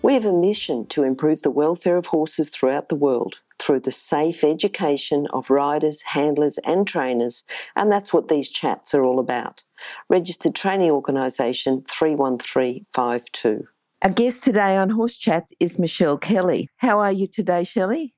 [0.00, 3.90] We have a mission to improve the welfare of horses throughout the world through the
[3.90, 7.42] safe education of riders, handlers, and trainers,
[7.74, 9.64] and that's what these chats are all about.
[10.08, 13.66] Registered Training Organisation 31352.
[14.02, 16.68] Our guest today on Horse Chats is Michelle Kelly.
[16.76, 18.14] How are you today, Shelley?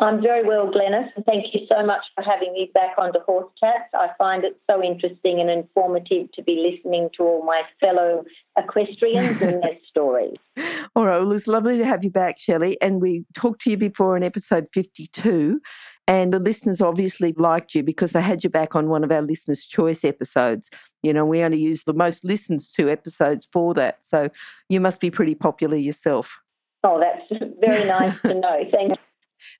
[0.00, 3.50] I'm very well, Glenys, and thank you so much for having me back onto Horse
[3.58, 3.88] Chats.
[3.94, 8.24] I find it so interesting and informative to be listening to all my fellow
[8.58, 10.36] equestrians and their stories.
[10.94, 12.80] All right, well, it's lovely to have you back, Shelley.
[12.82, 15.60] And we talked to you before in episode 52,
[16.06, 19.22] and the listeners obviously liked you because they had you back on one of our
[19.22, 20.68] listeners' choice episodes.
[21.02, 24.04] You know, we only use the most listened to episodes for that.
[24.04, 24.28] So
[24.68, 26.38] you must be pretty popular yourself.
[26.84, 28.64] Oh, that's very nice to know.
[28.70, 28.96] Thank you.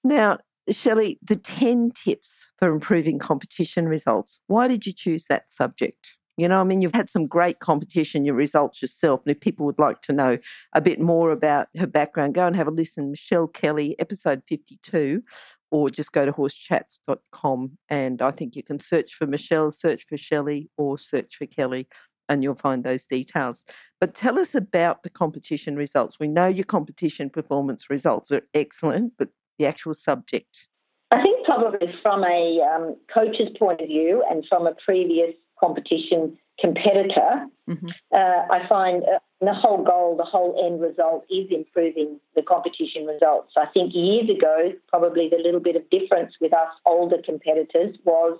[0.04, 0.38] Now,
[0.70, 4.42] Shelley, the 10 tips for improving competition results.
[4.48, 6.16] Why did you choose that subject?
[6.36, 9.22] You know, I mean, you've had some great competition, your results yourself.
[9.24, 10.38] And if people would like to know
[10.74, 13.10] a bit more about her background, go and have a listen.
[13.10, 15.22] Michelle Kelly, episode 52,
[15.70, 17.78] or just go to horsechats.com.
[17.88, 21.88] And I think you can search for Michelle, search for Shelley, or search for Kelly,
[22.28, 23.64] and you'll find those details.
[23.98, 26.20] But tell us about the competition results.
[26.20, 30.68] We know your competition performance results are excellent, but the actual subject?
[31.10, 36.36] I think probably from a um, coach's point of view and from a previous competition
[36.60, 37.88] competitor, mm-hmm.
[38.12, 43.06] uh, I find uh, the whole goal, the whole end result is improving the competition
[43.06, 43.52] results.
[43.56, 48.38] I think years ago, probably the little bit of difference with us older competitors was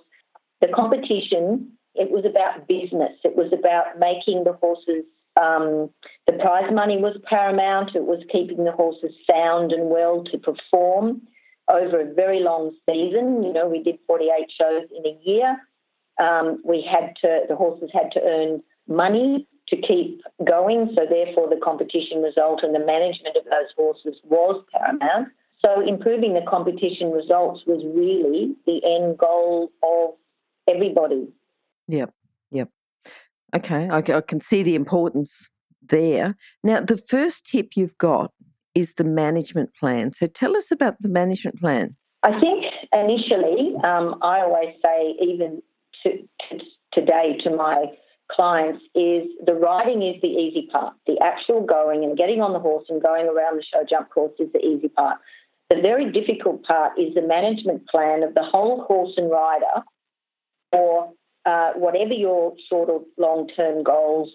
[0.59, 3.13] the competition, it was about business.
[3.23, 5.05] It was about making the horses
[5.39, 5.89] um,
[6.25, 7.95] the prize money was paramount.
[7.95, 11.21] It was keeping the horses sound and well to perform
[11.69, 13.43] over a very long season.
[13.43, 15.57] You know, we did 48 shows in a year.
[16.19, 20.91] Um, we had to, the horses had to earn money to keep going.
[20.95, 25.29] So, therefore, the competition result and the management of those horses was paramount.
[25.63, 30.15] So, improving the competition results was really the end goal of
[30.67, 31.27] everybody.
[31.87, 32.13] Yep.
[33.55, 35.47] Okay, I, I can see the importance
[35.89, 36.35] there.
[36.63, 38.31] Now, the first tip you've got
[38.75, 40.13] is the management plan.
[40.13, 41.95] So tell us about the management plan.
[42.23, 45.61] I think initially, um, I always say, even
[46.03, 46.59] to, to,
[46.93, 47.85] today to my
[48.31, 50.93] clients, is the riding is the easy part.
[51.07, 54.33] The actual going and getting on the horse and going around the show jump course
[54.39, 55.17] is the easy part.
[55.69, 59.83] The very difficult part is the management plan of the whole horse and rider
[60.71, 61.13] for
[61.47, 64.29] uh, whatever your sort of long term goals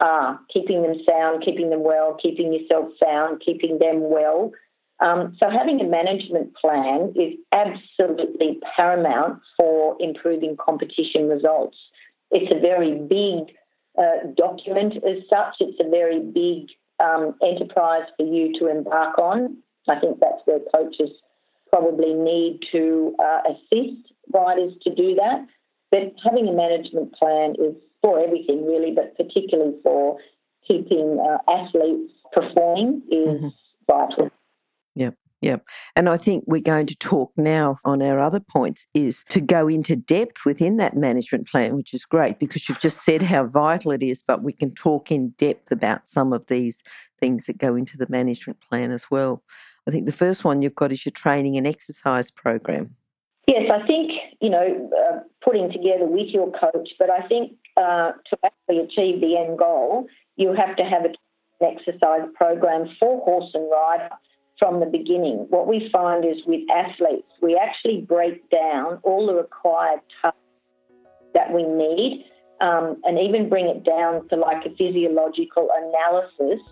[0.00, 4.50] are, keeping them sound, keeping them well, keeping yourself sound, keeping them well.
[4.98, 11.76] Um, so, having a management plan is absolutely paramount for improving competition results.
[12.32, 13.54] It's a very big
[13.96, 19.58] uh, document as such, it's a very big um, enterprise for you to embark on.
[19.88, 21.10] I think that's where coaches
[21.68, 25.46] probably need to uh, assist riders to do that.
[25.96, 30.18] But having a management plan is for everything really, but particularly for
[30.66, 33.48] keeping uh, athletes performing is mm-hmm.
[33.86, 34.30] vital.
[34.94, 35.14] Yep.
[35.42, 35.68] Yep.
[35.94, 39.68] And I think we're going to talk now on our other points is to go
[39.68, 43.92] into depth within that management plan, which is great because you've just said how vital
[43.92, 46.82] it is, but we can talk in depth about some of these
[47.20, 49.42] things that go into the management plan as well.
[49.86, 52.96] I think the first one you've got is your training and exercise program.
[53.46, 58.12] Yes, I think, you know, uh, putting together with your coach, but I think uh,
[58.12, 61.14] to actually achieve the end goal, you have to have an
[61.60, 64.08] exercise program for horse and rider
[64.58, 65.46] from the beginning.
[65.48, 70.38] What we find is with athletes, we actually break down all the required tasks
[71.34, 72.24] that we need
[72.60, 76.64] um, and even bring it down to like a physiological analysis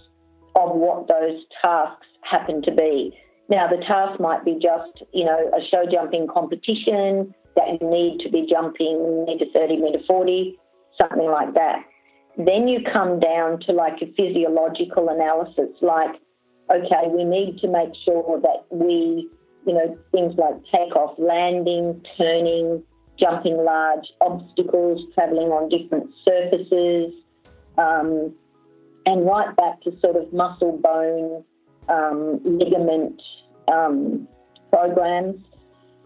[0.56, 3.16] of what those tasks happen to be.
[3.48, 8.20] Now, the task might be just, you know, a show jumping competition that you need
[8.20, 10.58] to be jumping metre 30, metre 40,
[10.98, 11.84] something like that.
[12.36, 16.16] Then you come down to like a physiological analysis, like,
[16.70, 19.28] okay, we need to make sure that we,
[19.66, 22.82] you know, things like takeoff, landing, turning,
[23.18, 27.12] jumping large obstacles, travelling on different surfaces,
[27.78, 28.34] um,
[29.06, 31.44] and right back to sort of muscle bone
[31.88, 33.20] um, ligament
[33.72, 34.28] um,
[34.72, 35.36] programs.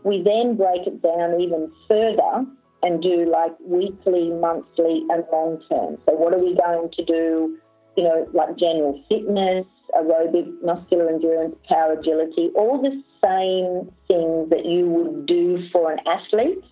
[0.04, 2.46] We then break it down even further
[2.82, 5.98] and do like weekly, monthly, and long term.
[6.06, 7.58] So, what are we going to do?
[7.96, 14.64] You know, like general fitness, aerobic, muscular endurance, power agility, all the same things that
[14.64, 16.62] you would do for an athlete.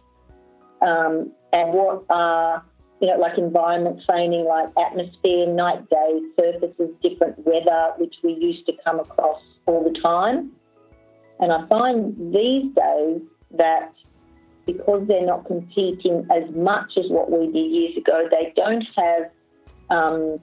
[0.83, 2.65] Um, and what are,
[3.01, 8.65] you know, like environment training, like atmosphere, night, day, surfaces, different weather, which we used
[8.67, 10.53] to come across all the time.
[11.41, 13.21] And I find these days
[13.59, 13.93] that
[14.65, 19.31] because they're not competing as much as what we did years ago, they don't have
[19.91, 20.41] um,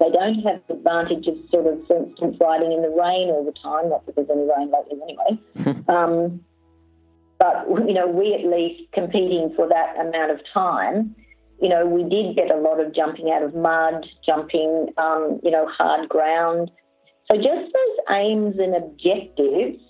[0.00, 3.44] they don't have the advantage of sort of, for instance, riding in the rain all
[3.44, 3.90] the time.
[3.90, 5.84] Not that there's any rain lately, anyway.
[5.88, 6.40] um,
[7.38, 11.14] but you know, we at least competing for that amount of time.
[11.62, 15.50] You know, we did get a lot of jumping out of mud, jumping, um, you
[15.50, 16.70] know, hard ground.
[17.30, 19.80] So just those aims and objectives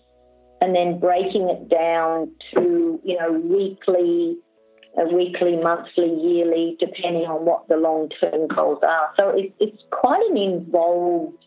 [0.60, 4.36] and then breaking it down to, you know, weekly,
[4.96, 9.10] a weekly, monthly, yearly, depending on what the long term goals are.
[9.16, 11.44] So it, it's quite an involved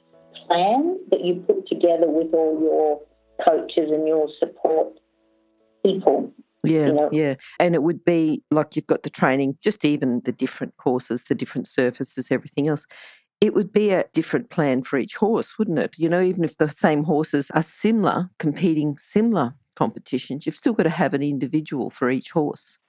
[0.47, 3.01] plan that you put together with all your
[3.45, 4.97] coaches and your support
[5.83, 6.33] people.
[6.67, 7.09] Yeah, you know?
[7.11, 7.35] yeah.
[7.59, 11.35] And it would be like you've got the training, just even the different courses, the
[11.35, 12.85] different surfaces, everything else
[13.41, 15.95] it would be a different plan for each horse, wouldn't it?
[15.97, 20.83] You know, even if the same horses are similar, competing similar competitions, you've still got
[20.83, 22.79] to have an individual for each horse.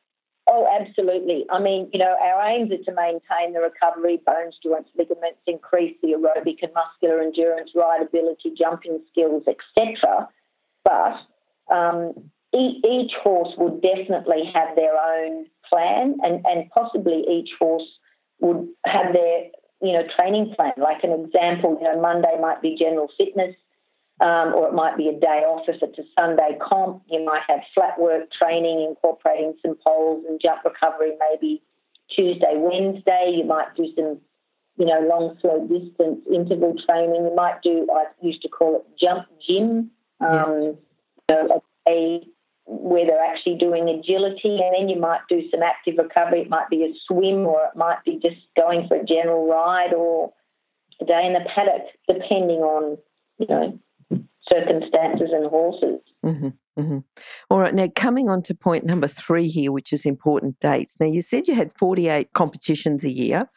[0.49, 1.44] Oh, absolutely.
[1.50, 5.96] I mean, you know, our aims are to maintain the recovery, bones, joints, ligaments, increase
[6.02, 10.29] the aerobic and muscular endurance, rideability, jumping skills, etc.
[10.84, 11.17] But
[11.75, 17.87] um, each, horse would definitely have their own plan, and, and possibly each horse
[18.40, 19.44] would have their
[19.82, 20.72] you know, training plan.
[20.76, 23.54] Like an example, you know, Monday might be general fitness,
[24.20, 27.02] um, or it might be a day off if it's a Sunday comp.
[27.10, 31.62] You might have flat work training incorporating some poles and jump recovery maybe
[32.14, 33.34] Tuesday, Wednesday.
[33.37, 34.19] You might do some,
[34.78, 37.26] you know, long, slow distance interval training.
[37.26, 39.90] You might do, I used to call it jump gym.
[40.20, 40.78] Um,
[41.28, 41.60] yes.
[41.87, 42.20] a
[42.67, 46.43] where they're actually doing agility, and then you might do some active recovery.
[46.43, 49.93] It might be a swim, or it might be just going for a general ride,
[49.93, 50.33] or
[51.01, 52.99] a day in the paddock, depending on
[53.39, 53.79] you know
[54.51, 56.01] circumstances and horses.
[56.25, 56.49] Mm-hmm,
[56.81, 56.99] mm-hmm.
[57.51, 60.97] All right, now coming on to point number three here, which is important dates.
[61.01, 63.49] Now, you said you had 48 competitions a year.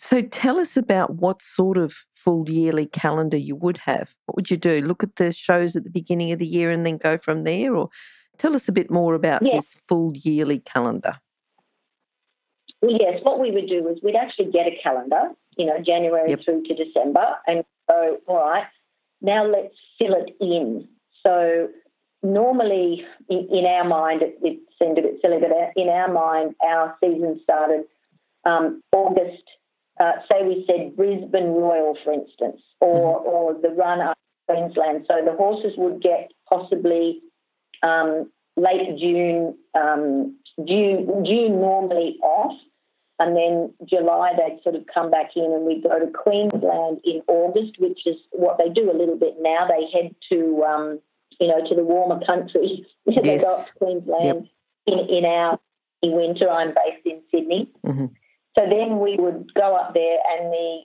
[0.00, 4.14] So tell us about what sort of full yearly calendar you would have.
[4.26, 4.80] What would you do?
[4.80, 7.74] Look at the shows at the beginning of the year and then go from there?
[7.74, 7.88] Or
[8.38, 9.54] Tell us a bit more about yes.
[9.54, 11.18] this full yearly calendar.
[12.80, 16.30] Well, yes, what we would do is we'd actually get a calendar, you know, January
[16.30, 16.40] yep.
[16.44, 18.66] through to December, and go, all right,
[19.20, 20.86] now let's fill it in.
[21.26, 21.68] So
[22.22, 26.54] normally, in, in our mind, it, it, seemed a bit silly, but in our mind,
[26.62, 27.80] our season started
[28.44, 29.42] um, August.
[29.98, 33.28] Uh, say we said Brisbane Royal, for instance, or mm-hmm.
[33.28, 34.16] or the run up
[34.48, 35.04] Queensland.
[35.08, 37.20] So the horses would get possibly
[37.82, 40.36] um, late June, um,
[40.66, 42.58] June, June normally off,
[43.18, 47.22] and then July they'd sort of come back in, and we go to Queensland in
[47.26, 49.66] August, which is what they do a little bit now.
[49.66, 51.00] They head to um,
[51.40, 52.84] you know to the warmer countries.
[53.06, 53.20] Yes.
[53.24, 54.48] they go up to Queensland
[54.86, 54.98] yep.
[54.98, 55.58] in, in our
[56.02, 56.48] winter.
[56.48, 57.70] I'm based in Sydney.
[57.84, 58.06] Mm-hmm.
[58.56, 60.80] So then we would go up there, and the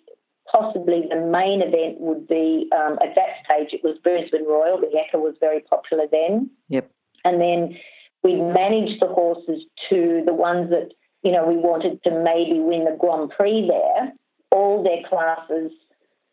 [0.51, 4.79] possibly the main event would be um, at that stage it was Brisbane Royal.
[4.79, 6.49] The Ekka was very popular then.
[6.69, 6.89] Yep.
[7.25, 7.77] And then
[8.23, 10.91] we managed the horses to the ones that
[11.23, 14.13] you know we wanted to maybe win the Grand Prix there.
[14.51, 15.71] All their classes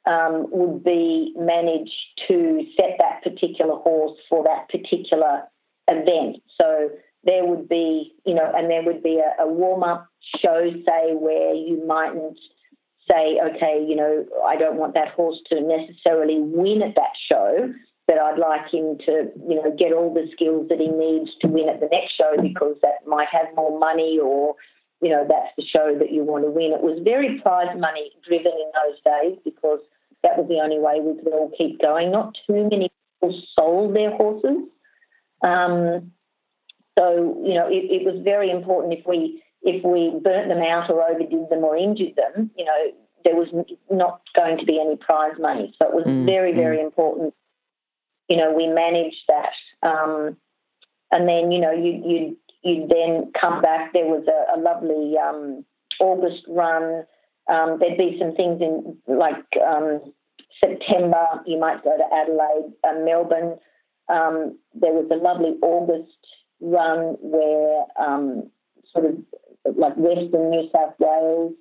[0.06, 1.92] um, would be managed
[2.28, 5.42] to set that particular horse for that particular
[5.88, 6.36] event.
[6.60, 6.90] So
[7.24, 10.08] there would be, you know, and there would be a, a warm up
[10.40, 12.38] show, say, where you mightn't
[13.10, 17.72] say, okay, you know, I don't want that horse to necessarily win at that show,
[18.06, 21.48] but I'd like him to, you know, get all the skills that he needs to
[21.48, 24.54] win at the next show because that might have more money or,
[25.00, 26.72] you know, that's the show that you want to win.
[26.72, 29.80] It was very prize money driven in those days because
[30.22, 32.12] that was the only way we could all keep going.
[32.12, 32.90] Not too many
[33.20, 34.68] people sold their horses.
[35.42, 36.12] Um,
[36.98, 40.90] so, you know, it, it was very important if we if we burnt them out
[40.90, 42.92] or overdid them or injured them, you know,
[43.24, 43.48] there was
[43.90, 45.74] not going to be any prize money.
[45.78, 46.84] So it was mm, very, very mm.
[46.84, 47.34] important.
[48.28, 49.88] You know, we managed that.
[49.88, 50.36] Um,
[51.10, 53.92] and then, you know, you, you, you then come back.
[53.92, 55.64] There was a, a lovely um,
[56.00, 57.04] August run.
[57.48, 60.12] Um, there'd be some things in like um,
[60.60, 61.26] September.
[61.46, 63.58] You might go to Adelaide, uh, Melbourne.
[64.10, 66.18] um, there was a lovely August
[66.60, 68.50] run where um,
[68.92, 69.16] sort of
[69.76, 71.54] like Western New South Wales,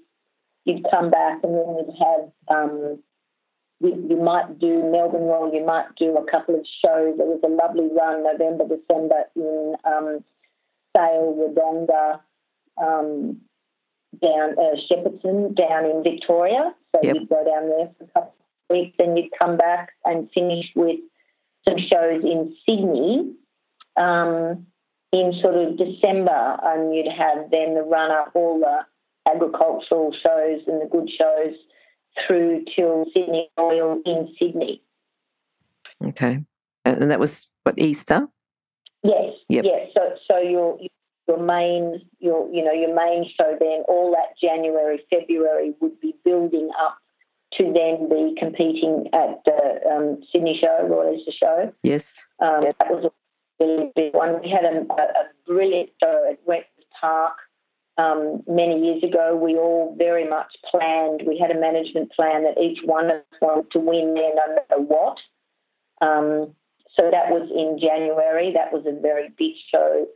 [0.70, 3.00] you'd come back and then you'd have um,
[3.80, 7.18] you, you, might do Melbourne Royal, you might do a couple of shows.
[7.18, 10.24] There was a lovely run November, December in um,
[10.96, 12.20] Sale, Wodonga,
[12.78, 13.40] um,
[14.22, 16.74] down uh, Shepparton, down in Victoria.
[16.94, 17.16] So yep.
[17.16, 18.34] you'd go down there for a couple
[18.70, 21.00] of weeks, then you'd come back and finish with
[21.68, 23.34] some shows in Sydney
[23.96, 24.66] um,
[25.14, 28.86] in sort of December, and you'd have then the run up all the
[29.28, 31.56] agricultural shows and the good shows
[32.26, 34.82] through till Sydney Royal in Sydney.
[36.04, 36.40] Okay,
[36.86, 38.28] and that was what Easter.
[39.04, 39.34] Yes.
[39.50, 39.66] Yep.
[39.66, 39.90] Yes.
[39.94, 40.80] So so your
[41.28, 46.16] your main your you know your main show then all that January February would be
[46.24, 46.98] building up
[47.54, 51.74] to then be competing at the um, Sydney show, Royal Easter show.
[51.84, 52.24] Yes.
[52.40, 54.42] Um, that was a really big one.
[54.42, 56.68] We had a, a brilliant show at Wentworth
[57.00, 57.38] Park
[58.00, 59.36] um, many years ago.
[59.36, 61.24] We all very much planned.
[61.28, 64.56] We had a management plan that each one of us wanted to win there no
[64.56, 65.18] matter what.
[66.02, 66.56] Um,
[66.96, 68.54] so that was in January.
[68.54, 70.08] That was a very big show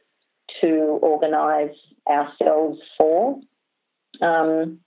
[0.61, 1.75] to organise
[2.09, 3.39] ourselves for.
[4.21, 4.79] Um,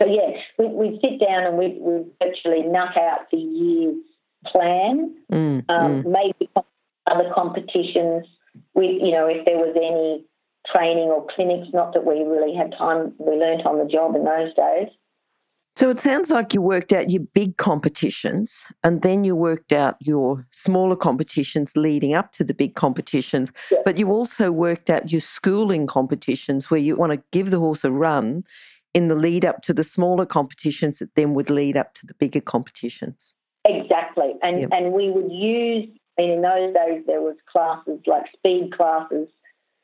[0.00, 4.02] so yeah, we, we sit down and we we virtually knock out the year's
[4.46, 5.16] plan.
[5.32, 6.06] Mm, um, mm.
[6.06, 6.50] Maybe
[7.06, 8.26] other competitions.
[8.74, 10.24] We you know if there was any
[10.72, 11.68] training or clinics.
[11.72, 13.14] Not that we really had time.
[13.18, 14.88] We learnt on the job in those days.
[15.76, 19.96] So it sounds like you worked out your big competitions and then you worked out
[20.00, 23.52] your smaller competitions leading up to the big competitions.
[23.84, 27.84] But you also worked out your schooling competitions where you want to give the horse
[27.84, 28.44] a run
[28.94, 32.14] in the lead up to the smaller competitions that then would lead up to the
[32.14, 33.34] bigger competitions.
[33.66, 34.32] Exactly.
[34.42, 34.70] And yep.
[34.72, 39.28] and we would use I mean in those days there was classes like speed classes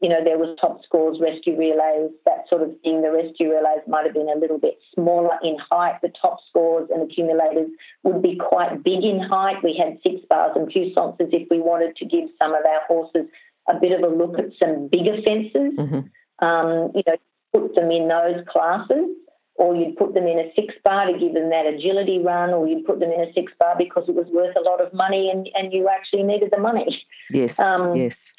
[0.03, 3.03] you know, there was top scores, rescue relays, that sort of thing.
[3.03, 6.01] The rescue relays might have been a little bit smaller in height.
[6.03, 7.71] The top scores and accumulators
[8.03, 9.63] would be quite big in height.
[9.63, 13.31] We had six bars and puissances if we wanted to give some of our horses
[13.69, 15.79] a bit of a look at some bigger fences.
[15.79, 16.45] Mm-hmm.
[16.45, 17.17] Um, you know,
[17.53, 19.07] put them in those classes,
[19.55, 22.67] or you'd put them in a six bar to give them that agility run, or
[22.67, 25.31] you'd put them in a six bar because it was worth a lot of money
[25.31, 27.05] and, and you actually needed the money.
[27.31, 27.61] Yes.
[27.61, 28.33] Um, yes.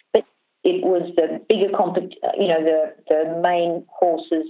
[0.64, 4.48] It was the bigger compet- you know, the, the main horses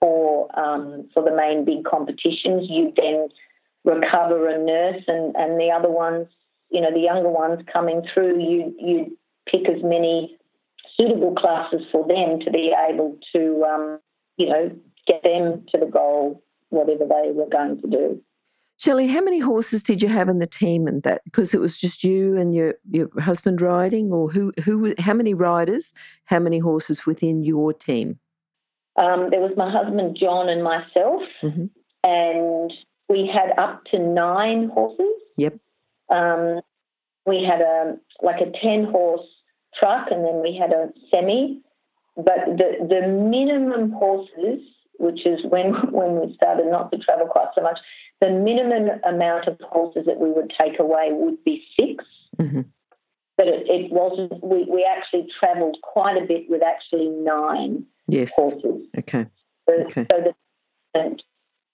[0.00, 2.68] for um, for the main big competitions.
[2.68, 3.28] You then
[3.84, 6.26] recover and nurse, and, and the other ones,
[6.70, 10.36] you know, the younger ones coming through, you you pick as many
[10.96, 13.98] suitable classes for them to be able to, um,
[14.36, 14.70] you know,
[15.06, 18.22] get them to the goal, whatever they were going to do.
[18.80, 21.20] Shelley, how many horses did you have in the team and that?
[21.24, 25.34] Because it was just you and your, your husband riding, or who, who, how many
[25.34, 25.92] riders,
[26.24, 28.18] how many horses within your team?
[28.96, 31.66] Um, there was my husband John and myself, mm-hmm.
[32.04, 32.72] and
[33.10, 35.12] we had up to nine horses.
[35.36, 35.58] Yep.
[36.08, 36.62] Um,
[37.26, 39.26] we had a like a ten horse
[39.78, 41.60] truck, and then we had a semi.
[42.16, 44.62] But the the minimum horses,
[44.98, 47.78] which is when when we started not to travel quite so much,
[48.20, 52.04] the minimum amount of horses that we would take away would be 6
[52.38, 52.60] mm-hmm.
[53.36, 58.30] But it, it, wasn't, we, we actually travelled quite a bit with actually nine yes.
[58.34, 58.86] horses.
[58.98, 59.26] Okay.
[59.66, 60.06] So, okay.
[60.10, 60.34] so
[60.92, 61.16] the,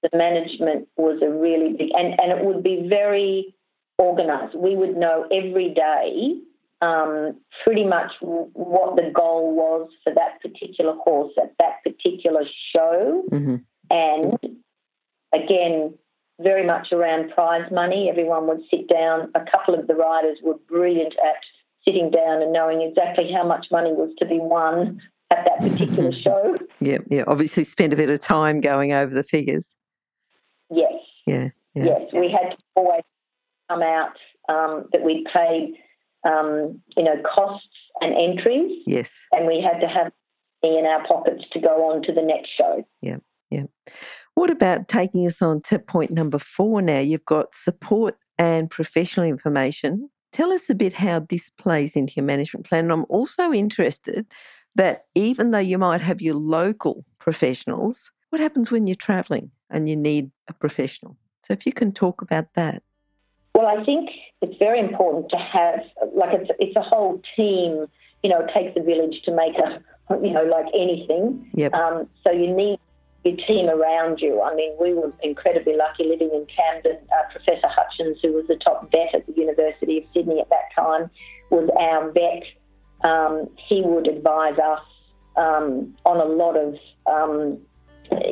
[0.02, 3.52] the management was a really big, and, and it would be very
[4.00, 4.56] organised.
[4.56, 6.40] We would know every day
[6.82, 13.24] um, pretty much what the goal was for that particular horse at that particular show.
[13.32, 13.56] Mm-hmm.
[13.90, 14.38] And
[15.34, 15.94] again,
[16.40, 18.08] very much around prize money.
[18.10, 19.30] Everyone would sit down.
[19.34, 21.36] A couple of the riders were brilliant at
[21.84, 25.00] sitting down and knowing exactly how much money was to be won
[25.30, 26.56] at that particular show.
[26.80, 27.24] Yeah, yeah.
[27.26, 29.76] Obviously, spend a bit of time going over the figures.
[30.70, 30.92] Yes.
[31.26, 31.48] Yeah.
[31.74, 31.84] yeah.
[31.84, 33.02] Yes, we had to always
[33.70, 34.16] come out
[34.48, 35.74] um, that we'd paid,
[36.24, 37.68] um, you know, costs
[38.00, 38.82] and entries.
[38.86, 39.26] Yes.
[39.32, 40.12] And we had to have
[40.62, 42.84] money in our pockets to go on to the next show.
[43.00, 43.18] Yeah.
[43.50, 43.64] Yeah.
[44.36, 46.98] What about taking us on to point number four now?
[46.98, 50.10] You've got support and professional information.
[50.30, 52.84] Tell us a bit how this plays into your management plan.
[52.84, 54.26] And I'm also interested
[54.74, 59.88] that even though you might have your local professionals, what happens when you're traveling and
[59.88, 61.16] you need a professional?
[61.42, 62.82] So if you can talk about that.
[63.54, 64.10] Well, I think
[64.42, 65.80] it's very important to have,
[66.14, 67.86] like, it's, it's a whole team.
[68.22, 69.80] You know, it takes a village to make a,
[70.22, 71.50] you know, like anything.
[71.54, 71.72] Yep.
[71.72, 72.78] Um, so you need
[73.26, 74.40] your team around you.
[74.42, 76.98] I mean, we were incredibly lucky living in Camden.
[77.10, 80.70] Uh, Professor Hutchins, who was the top vet at the University of Sydney at that
[80.74, 81.10] time,
[81.50, 82.44] was our vet.
[83.02, 84.80] Um, he would advise us
[85.36, 86.74] um, on a lot of,
[87.06, 87.58] um,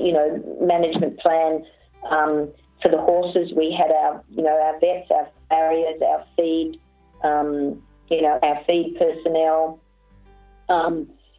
[0.03, 1.65] you know, management plan
[2.11, 3.53] um, for the horses.
[3.57, 6.81] We had our, you know, our vets, our farriers, our feed,
[7.23, 9.81] um, you know, our feed personnel.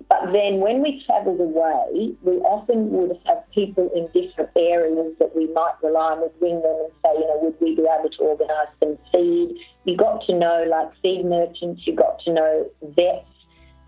[0.08, 5.36] But then when we travelled away, we often would have people in different areas that
[5.36, 6.22] we might rely on.
[6.22, 9.58] We'd ring them and say, you know, would we be able to organise some feed?
[9.86, 13.26] You got to know like feed merchants, you got to know vets,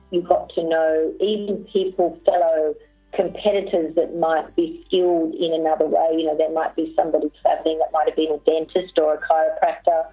[0.09, 2.73] you got to know even people, fellow
[3.13, 6.17] competitors that might be skilled in another way.
[6.17, 9.19] You know, there might be somebody travelling that might have been a dentist or a
[9.19, 10.07] chiropractor.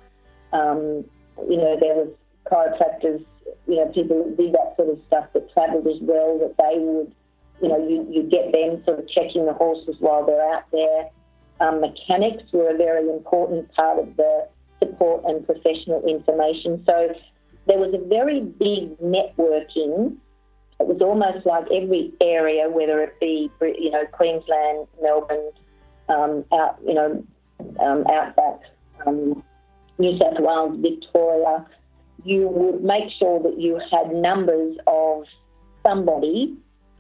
[0.53, 1.05] Um,
[1.49, 2.09] you know, there was
[2.51, 3.25] chiropractors
[3.67, 6.79] you know, people that did that sort of stuff that travelled as well, that they
[6.79, 7.13] would,
[7.63, 11.11] you know, you, you get them sort of checking the horses while they're out there.
[11.61, 14.49] Um, mechanics were a very important part of the
[14.81, 16.83] support and professional information.
[16.87, 17.15] So
[17.67, 20.17] there was a very big networking.
[20.81, 25.51] It was almost like every area, whether it be, you know, Queensland, Melbourne,
[26.09, 27.25] um, out, you know,
[27.81, 28.61] um, outback,
[29.07, 29.43] um,
[29.99, 31.65] New South Wales, Victoria,
[32.25, 35.25] you would make sure that you had numbers of
[35.87, 36.57] somebody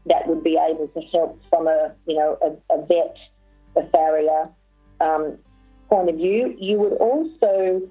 [0.06, 3.16] that would be able to help from a you know a, a vet,
[3.76, 4.48] a farrier
[5.00, 5.38] um,
[5.88, 6.54] point of view.
[6.58, 7.82] You would also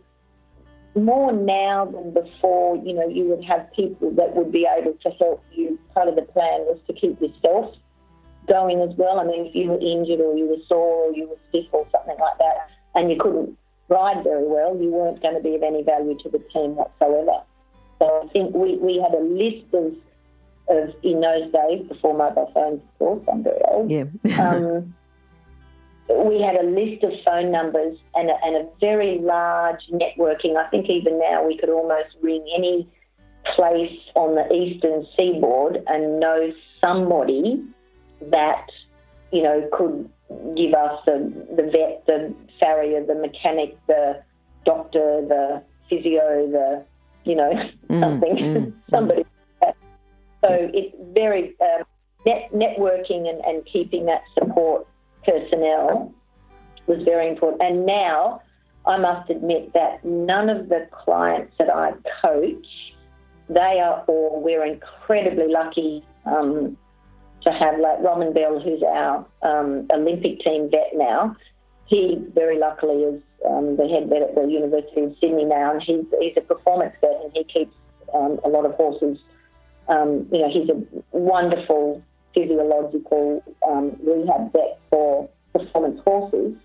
[0.95, 5.09] more now than before, you know, you would have people that would be able to
[5.17, 5.79] help you.
[5.93, 7.75] Part of the plan was to keep yourself
[8.47, 9.19] going as well.
[9.19, 11.87] I mean, if you were injured or you were sore or you were stiff or
[11.91, 13.57] something like that, and you couldn't
[13.89, 17.41] ride very well, you weren't going to be of any value to the team whatsoever.
[17.99, 19.93] So I think we, we had a list of,
[20.69, 23.91] of in those days, before mobile phones, of course, I'm very old.
[23.91, 24.05] Yeah.
[24.39, 24.93] um,
[26.09, 30.57] we had a list of phone numbers and a, and a very large networking.
[30.57, 32.87] I think even now we could almost ring any
[33.55, 37.63] place on the eastern seaboard and know somebody
[38.31, 38.67] that,
[39.33, 40.07] you know, could
[40.55, 44.21] give us the, the vet, the farrier, the mechanic, the
[44.63, 46.85] doctor, the physio, the,
[47.23, 47.51] you know,
[47.89, 48.73] mm, something, mm, mm.
[48.91, 49.25] somebody.
[49.63, 49.73] Mm.
[50.41, 51.83] So it's very um,
[52.27, 54.85] net, networking and, and keeping that support
[55.25, 56.13] personnel
[56.85, 57.63] was very important.
[57.63, 58.41] And now
[58.85, 62.67] I must admit that none of the clients that I coach,
[63.49, 66.77] they are all, we're incredibly lucky um,
[67.43, 71.35] to have like Roman Bell, who's our um, Olympic team vet now.
[71.85, 75.81] He very luckily is um, the head vet at the University of Sydney now, and
[75.81, 77.75] he's he's a performance vet, and he keeps
[78.13, 79.17] um, a lot of horses.
[79.89, 82.01] Um, you know, he's a wonderful
[82.33, 86.55] physiological um, rehab vet for performance horses.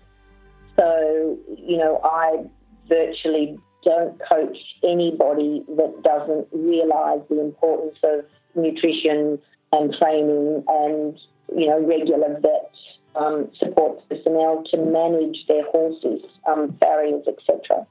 [0.75, 2.45] So, you know, I
[2.87, 9.39] virtually don't coach anybody that doesn't realise the importance of nutrition,
[9.71, 11.19] and training and,
[11.55, 12.71] you know, regular vet
[13.15, 17.85] um, support personnel to manage their horses, um, farriers, etc.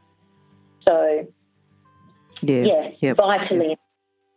[0.86, 1.26] So,
[2.42, 3.16] yeah, yes, yep.
[3.16, 3.76] vitally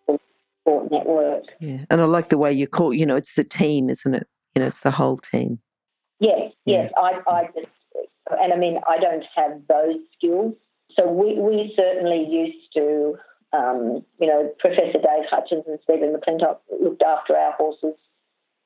[0.08, 0.20] yep.
[0.60, 1.44] support network.
[1.60, 2.94] Yeah, and I like the way you call.
[2.94, 4.28] You know, it's the team, isn't it?
[4.56, 5.60] You know, it's the whole team.
[6.20, 6.92] Yes, yes.
[6.96, 7.02] Yeah.
[7.02, 7.68] I, I just,
[8.30, 10.54] and I mean, I don't have those skills.
[10.96, 13.18] So we, we certainly used to
[13.54, 17.96] um, you know, Professor Dave Hutchins and Stephen McClintock looked after our horses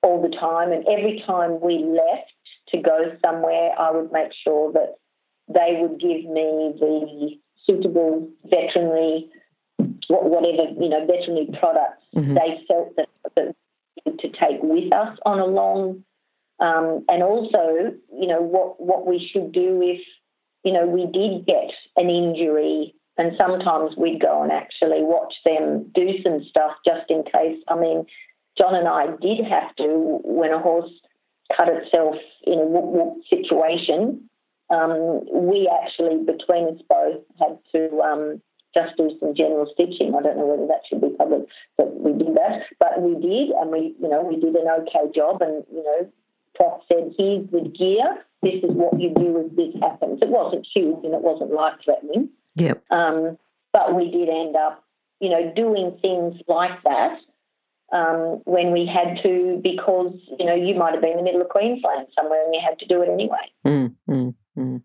[0.03, 0.71] all the time.
[0.71, 2.31] And every time we left
[2.69, 4.95] to go somewhere, I would make sure that
[5.47, 7.31] they would give me the
[7.65, 9.29] suitable veterinary,
[10.07, 12.35] whatever, you know, veterinary products mm-hmm.
[12.35, 13.55] they felt that, that
[14.19, 16.03] to take with us on a long,
[16.59, 20.01] um, and also, you know, what, what we should do if,
[20.63, 25.89] you know, we did get an injury and sometimes we'd go and actually watch them
[25.93, 27.61] do some stuff just in case.
[27.67, 28.05] I mean,
[28.57, 30.91] John and I did have to, when a horse
[31.55, 34.29] cut itself in a whoop whoop situation,
[34.69, 38.41] um, we actually, between us both, had to um,
[38.73, 40.15] just do some general stitching.
[40.15, 41.45] I don't know whether that should be public,
[41.77, 42.63] but we did that.
[42.79, 45.41] But we did, and we, you know, we did an okay job.
[45.41, 46.09] And you know,
[46.55, 48.25] Prof said, "Here's the gear.
[48.41, 51.75] This is what you do if this happens." It wasn't huge and it wasn't life
[51.83, 52.29] threatening.
[52.55, 52.83] Yep.
[52.91, 53.37] Um,
[53.73, 54.83] but we did end up,
[55.19, 57.17] you know, doing things like that
[57.91, 61.41] um, when we had to because, you know, you might have been in the middle
[61.41, 63.37] of Queensland somewhere and you had to do it anyway.
[63.65, 64.81] Mm, mm, mm.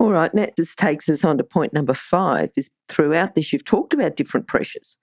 [0.00, 2.50] All right, that just takes us on to point number five.
[2.56, 4.96] Is throughout this, you've talked about different pressures,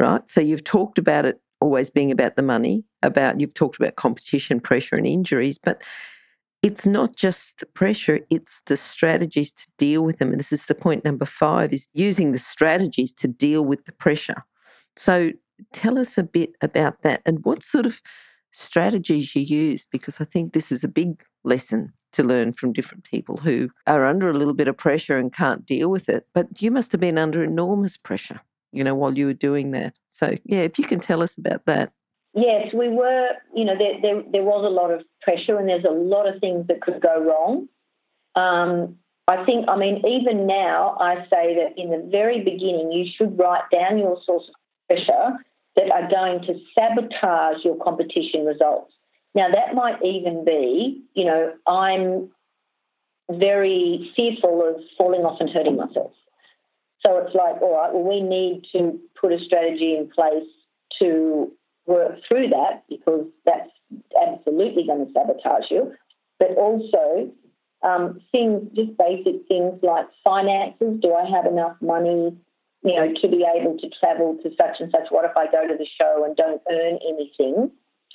[0.00, 0.28] right?
[0.28, 4.58] So you've talked about it always being about the money, about you've talked about competition,
[4.58, 5.80] pressure, and injuries, but
[6.62, 10.30] it's not just the pressure, it's the strategies to deal with them.
[10.30, 13.92] And this is the point number five is using the strategies to deal with the
[13.92, 14.44] pressure.
[14.96, 15.32] So
[15.72, 18.00] tell us a bit about that and what sort of
[18.52, 23.04] strategies you use, because I think this is a big lesson to learn from different
[23.04, 26.26] people who are under a little bit of pressure and can't deal with it.
[26.34, 29.98] But you must have been under enormous pressure, you know, while you were doing that.
[30.08, 31.92] So, yeah, if you can tell us about that.
[32.34, 35.84] Yes, we were, you know, there, there, there was a lot of pressure and there's
[35.84, 37.68] a lot of things that could go wrong.
[38.34, 38.96] Um,
[39.28, 43.38] I think, I mean, even now, I say that in the very beginning, you should
[43.38, 44.54] write down your source of
[44.88, 45.36] pressure
[45.76, 48.92] that are going to sabotage your competition results.
[49.34, 52.30] Now, that might even be, you know, I'm
[53.30, 56.12] very fearful of falling off and hurting myself.
[57.04, 60.48] So it's like, all right, well, we need to put a strategy in place
[60.98, 61.50] to
[61.86, 63.70] work through that because that's
[64.26, 65.92] absolutely going to sabotage you.
[66.38, 67.30] But also,
[67.82, 71.00] um, things, just basic things like finances.
[71.00, 72.36] Do I have enough money,
[72.84, 75.10] you know, to be able to travel to such and such?
[75.10, 77.70] What if I go to the show and don't earn anything?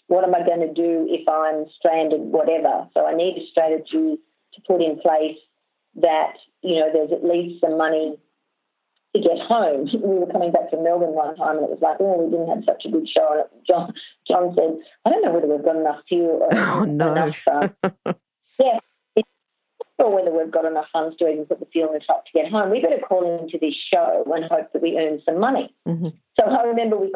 [0.08, 2.88] What am I going to do if I'm stranded, whatever?
[2.94, 4.18] So I need a strategy
[4.54, 5.38] to put in place
[5.96, 8.18] that, you know, there's at least some money
[9.22, 9.90] to get home.
[10.08, 12.50] We were coming back from Melbourne one time and it was like, oh, we didn't
[12.50, 13.44] have such a good show.
[13.44, 13.94] And John,
[14.28, 17.12] John said, I don't know whether we've got enough fuel or oh, no.
[17.12, 17.42] enough.
[17.48, 17.70] Uh,
[18.60, 18.80] yeah,
[20.00, 22.32] or whether we've got enough funds to even put the fuel in the truck to
[22.34, 22.70] get home.
[22.70, 25.74] We better call into this show and hope that we earn some money.
[25.88, 26.10] Mm-hmm.
[26.40, 27.12] So I remember we,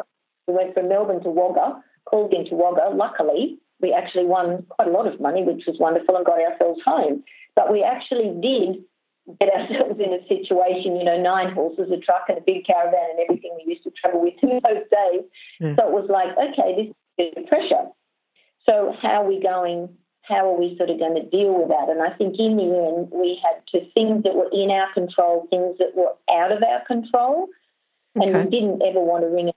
[0.48, 2.94] we went from Melbourne to Wagga, called into Wagga.
[2.94, 6.80] Luckily, we actually won quite a lot of money, which was wonderful, and got ourselves
[6.84, 7.22] home.
[7.54, 8.82] But we actually did
[9.38, 13.10] get ourselves in a situation, you know, nine horses, a truck, and a big caravan,
[13.10, 15.22] and everything we used to travel with in those days.
[15.76, 17.86] So it was like, okay, this is pressure.
[18.68, 19.88] So how are we going?
[20.22, 21.88] How are we sort of going to deal with that?
[21.88, 25.46] And I think in the end, we had to things that were in our control,
[25.50, 27.48] things that were out of our control,
[28.16, 28.30] Okay.
[28.30, 29.54] and we didn't ever want to ring our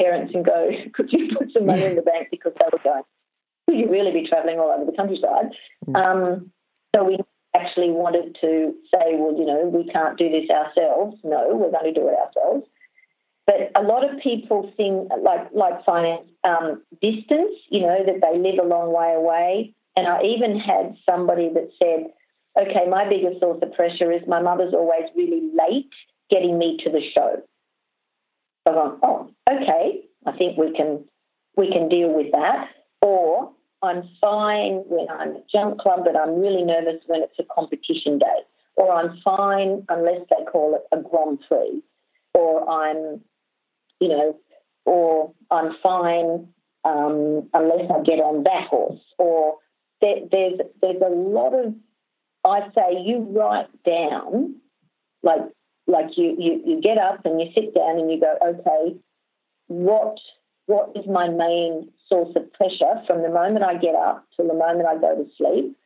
[0.00, 3.02] parents and go, "Could you put some money in the bank?" Because they were going,
[3.68, 5.52] "Could you really be travelling all over the countryside?"
[5.86, 5.96] Mm.
[5.96, 6.52] Um,
[6.94, 7.18] so we
[7.54, 11.18] actually wanted to say, well, you know, we can't do this ourselves.
[11.22, 12.66] No, we're going to do it ourselves.
[13.46, 18.38] But a lot of people think, like like finance um, distance, you know, that they
[18.38, 19.74] live a long way away.
[19.96, 22.12] And I even had somebody that said,
[22.58, 25.90] okay, my biggest source of pressure is my mother's always really late
[26.30, 27.42] getting me to the show.
[28.66, 31.04] So I'm oh, okay, I think we can
[31.56, 32.68] we can deal with that.
[33.00, 37.54] Or I'm fine when I'm at jump club, but I'm really nervous when it's a
[37.54, 38.40] competition day.
[38.76, 41.82] Or I'm fine unless they call it a Grand Prix.
[42.34, 43.20] Or I'm,
[44.00, 44.38] you know,
[44.84, 46.48] or I'm fine
[46.84, 49.00] um, unless I get on that horse.
[49.18, 49.56] Or
[50.00, 51.74] there, there's there's a lot of
[52.44, 54.56] I say you write down
[55.22, 55.42] like
[55.86, 58.96] like you, you you get up and you sit down and you go okay
[59.68, 60.18] what
[60.66, 64.54] what is my main source of pressure from the moment I get up till the
[64.54, 65.76] moment I go to sleep?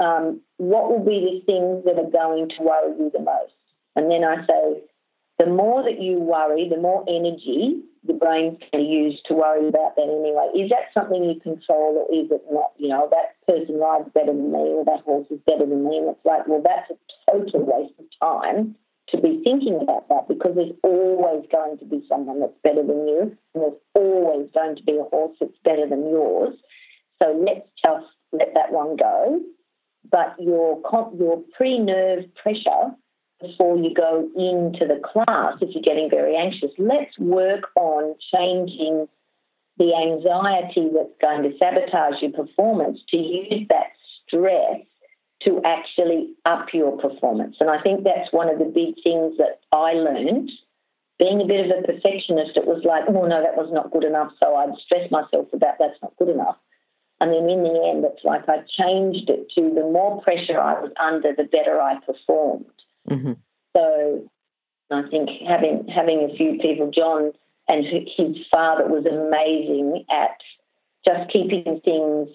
[0.00, 3.54] Um, what will be the things that are going to worry you the most?
[3.96, 4.82] And then I say,
[5.38, 9.68] the more that you worry, the more energy the brain's going to use to worry
[9.68, 10.48] about that anyway.
[10.54, 12.72] Is that something you control or is it not?
[12.76, 15.98] You know, that person rides better than me or that horse is better than me.
[15.98, 18.76] And it's like, well, that's a total waste of time
[19.08, 23.06] to be thinking about that because there's always going to be someone that's better than
[23.06, 26.54] you, and there's always going to be a horse that's better than yours.
[27.22, 29.40] So let's just let that one go.
[30.10, 30.80] But your
[31.18, 32.92] your pre-nerve pressure
[33.40, 39.06] before you go into the class, if you're getting very anxious, let's work on changing
[39.76, 43.88] the anxiety that's going to sabotage your performance to use that
[44.26, 44.80] stress
[45.44, 47.56] to actually up your performance.
[47.60, 50.50] And I think that's one of the big things that I learned.
[51.18, 54.04] Being a bit of a perfectionist, it was like, oh no, that was not good
[54.04, 54.32] enough.
[54.40, 56.56] So I'd stress myself about that's not good enough.
[57.20, 60.80] And then in the end, it's like I changed it to the more pressure I
[60.80, 62.66] was under, the better I performed.
[63.08, 63.32] Mm-hmm.
[63.76, 64.28] So
[64.90, 67.32] I think having having a few people, John
[67.68, 70.36] and his father was amazing at
[71.06, 72.28] just keeping things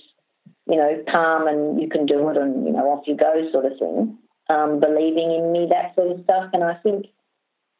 [0.69, 3.65] you know, calm and you can do it and, you know, off you go sort
[3.65, 4.17] of thing.
[4.49, 6.49] Um, believing in me, that sort of stuff.
[6.53, 7.07] And I think,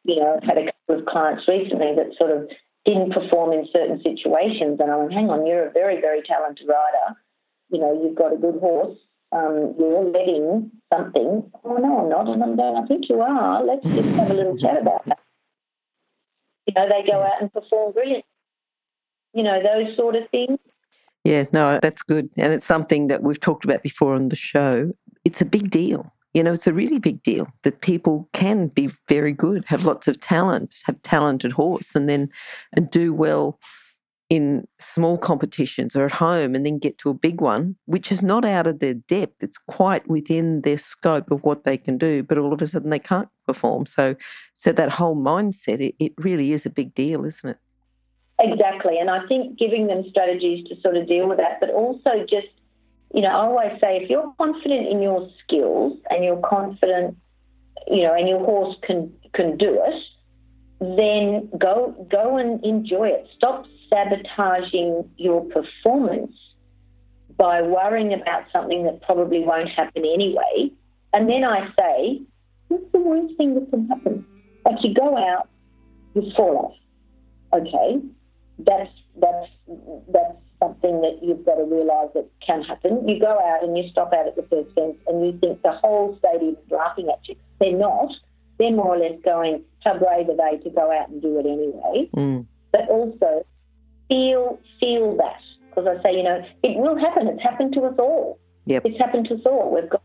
[0.04, 2.48] you know, I've had a couple of clients recently that sort of
[2.84, 4.78] didn't perform in certain situations.
[4.80, 7.16] And I went, hang on, you're a very, very talented rider.
[7.70, 8.98] You know, you've got a good horse.
[9.32, 11.50] Um, you're letting something.
[11.62, 12.26] Oh, no, I'm not.
[12.28, 13.62] And I'm going, I think you are.
[13.64, 15.20] Let's just have a little chat about that.
[16.66, 18.24] You know, they go out and perform brilliant.
[19.34, 20.58] You know, those sort of things.
[21.24, 22.30] Yeah, no, that's good.
[22.36, 24.92] And it's something that we've talked about before on the show.
[25.24, 26.12] It's a big deal.
[26.32, 30.06] You know, it's a really big deal that people can be very good, have lots
[30.08, 32.30] of talent, have talented horse, and then
[32.74, 33.58] and do well
[34.30, 38.22] in small competitions or at home and then get to a big one, which is
[38.22, 39.42] not out of their depth.
[39.42, 42.90] It's quite within their scope of what they can do, but all of a sudden
[42.90, 43.86] they can't perform.
[43.86, 44.14] So,
[44.54, 47.58] so that whole mindset, it, it really is a big deal, isn't it?
[48.40, 48.98] Exactly.
[48.98, 52.48] And I think giving them strategies to sort of deal with that, but also just,
[53.14, 57.16] you know, I always say if you're confident in your skills and you're confident,
[57.86, 60.02] you know, and your horse can can do it,
[60.96, 63.28] then go go and enjoy it.
[63.36, 66.32] Stop sabotaging your performance
[67.36, 70.70] by worrying about something that probably won't happen anyway.
[71.12, 72.22] And then I say,
[72.68, 74.24] what's the worst thing that can happen?
[74.64, 75.48] Like you go out,
[76.14, 76.74] you fall
[77.52, 77.60] off.
[77.60, 78.00] Okay,
[78.66, 79.48] that's that's
[80.12, 83.08] that's something that you've got to realise that can happen.
[83.08, 85.72] You go out and you stop out at the first fence and you think the
[85.72, 87.36] whole stadium is laughing at you.
[87.58, 88.12] They're not.
[88.58, 91.46] They're more or less going, how brave are they to go out and do it
[91.46, 92.10] anyway?
[92.14, 92.46] Mm.
[92.72, 93.46] But also
[94.08, 97.26] feel feel that because I say, you know, it will happen.
[97.28, 98.38] It's happened to us all.
[98.66, 98.82] Yep.
[98.84, 99.72] It's happened to us all.
[99.74, 100.02] We've got,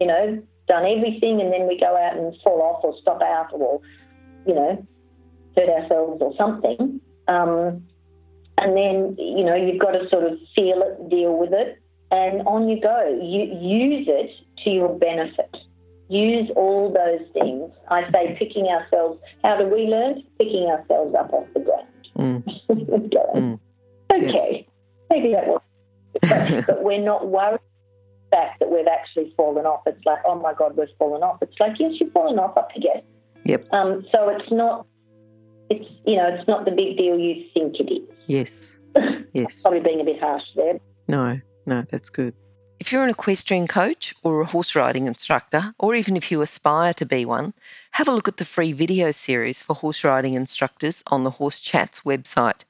[0.00, 3.50] you know, done everything and then we go out and fall off or stop out
[3.52, 3.80] or,
[4.46, 4.86] you know,
[5.56, 7.00] hurt ourselves or something.
[7.28, 7.84] Um,
[8.58, 12.46] and then, you know, you've got to sort of feel it, deal with it, and
[12.46, 13.18] on you go.
[13.20, 14.30] You use it
[14.64, 15.56] to your benefit.
[16.08, 17.70] Use all those things.
[17.88, 20.22] I say picking ourselves, how do we learn?
[20.38, 21.88] Picking ourselves up off the ground.
[22.16, 22.44] Mm.
[23.34, 23.60] mm.
[24.12, 25.16] Okay, yeah.
[25.16, 25.62] maybe that was,
[26.20, 27.58] but, but we're not worried
[28.30, 29.82] the fact that we've actually fallen off.
[29.86, 31.38] It's like, oh my God, we've fallen off.
[31.42, 33.02] It's like, yes, you've fallen off up again.
[33.44, 33.72] Yep.
[33.72, 34.86] Um, so it's not,
[35.70, 38.08] it's you know, it's not the big deal you think it is.
[38.26, 38.76] Yes.
[39.32, 39.62] Yes.
[39.62, 40.78] Probably being a bit harsh there.
[41.08, 42.34] No, no, that's good.
[42.78, 46.92] If you're an equestrian coach or a horse riding instructor, or even if you aspire
[46.94, 47.52] to be one,
[47.92, 51.58] have a look at the free video series for horse riding instructors on the Horse
[51.58, 52.62] Chats website.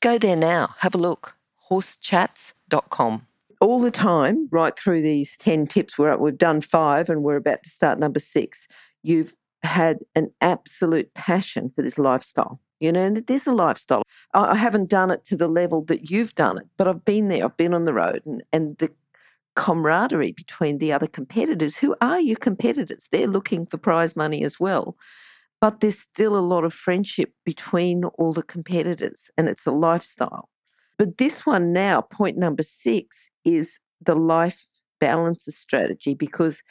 [0.00, 1.36] Go there now, have a look.
[1.70, 3.26] horsechats.com.
[3.60, 7.62] All the time, right through these 10 tips, we're, we've done five and we're about
[7.62, 8.66] to start number six.
[9.02, 12.60] You've had an absolute passion for this lifestyle.
[12.80, 14.02] You know, and it is a lifestyle.
[14.34, 17.44] I haven't done it to the level that you've done it, but I've been there.
[17.44, 18.90] I've been on the road, and, and the
[19.54, 23.08] camaraderie between the other competitors who are your competitors.
[23.12, 24.96] They're looking for prize money as well.
[25.60, 30.48] But there's still a lot of friendship between all the competitors, and it's a lifestyle.
[30.98, 34.66] But this one now, point number six, is the life
[35.00, 36.62] balance strategy because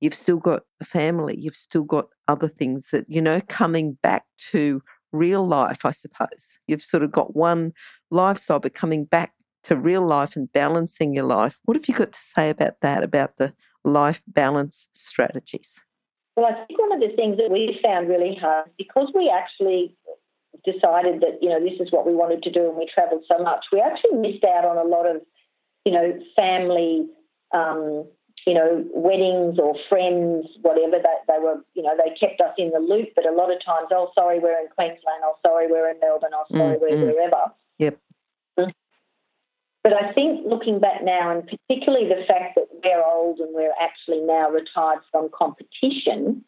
[0.00, 4.82] you've still got family, you've still got other things that, you know, coming back to
[5.12, 6.58] real life, I suppose.
[6.66, 7.72] You've sort of got one
[8.10, 9.32] lifestyle, but coming back
[9.64, 11.58] to real life and balancing your life.
[11.64, 13.52] What have you got to say about that, about the
[13.84, 15.84] life balance strategies?
[16.36, 19.94] Well, I think one of the things that we found really hard because we actually
[20.64, 23.42] decided that, you know, this is what we wanted to do and we travelled so
[23.42, 25.22] much, we actually missed out on a lot of,
[25.84, 27.06] you know, family,
[27.52, 28.06] um,
[28.46, 32.70] you know, weddings or friends, whatever, that they were, you know, they kept us in
[32.70, 33.08] the loop.
[33.14, 36.30] But a lot of times, oh, sorry, we're in Queensland, oh, sorry, we're in Melbourne,
[36.34, 37.14] oh, sorry, mm, we're mm.
[37.14, 37.52] wherever.
[37.78, 37.98] Yep.
[39.82, 43.72] But I think looking back now, and particularly the fact that we're old and we're
[43.80, 46.44] actually now retired from competition,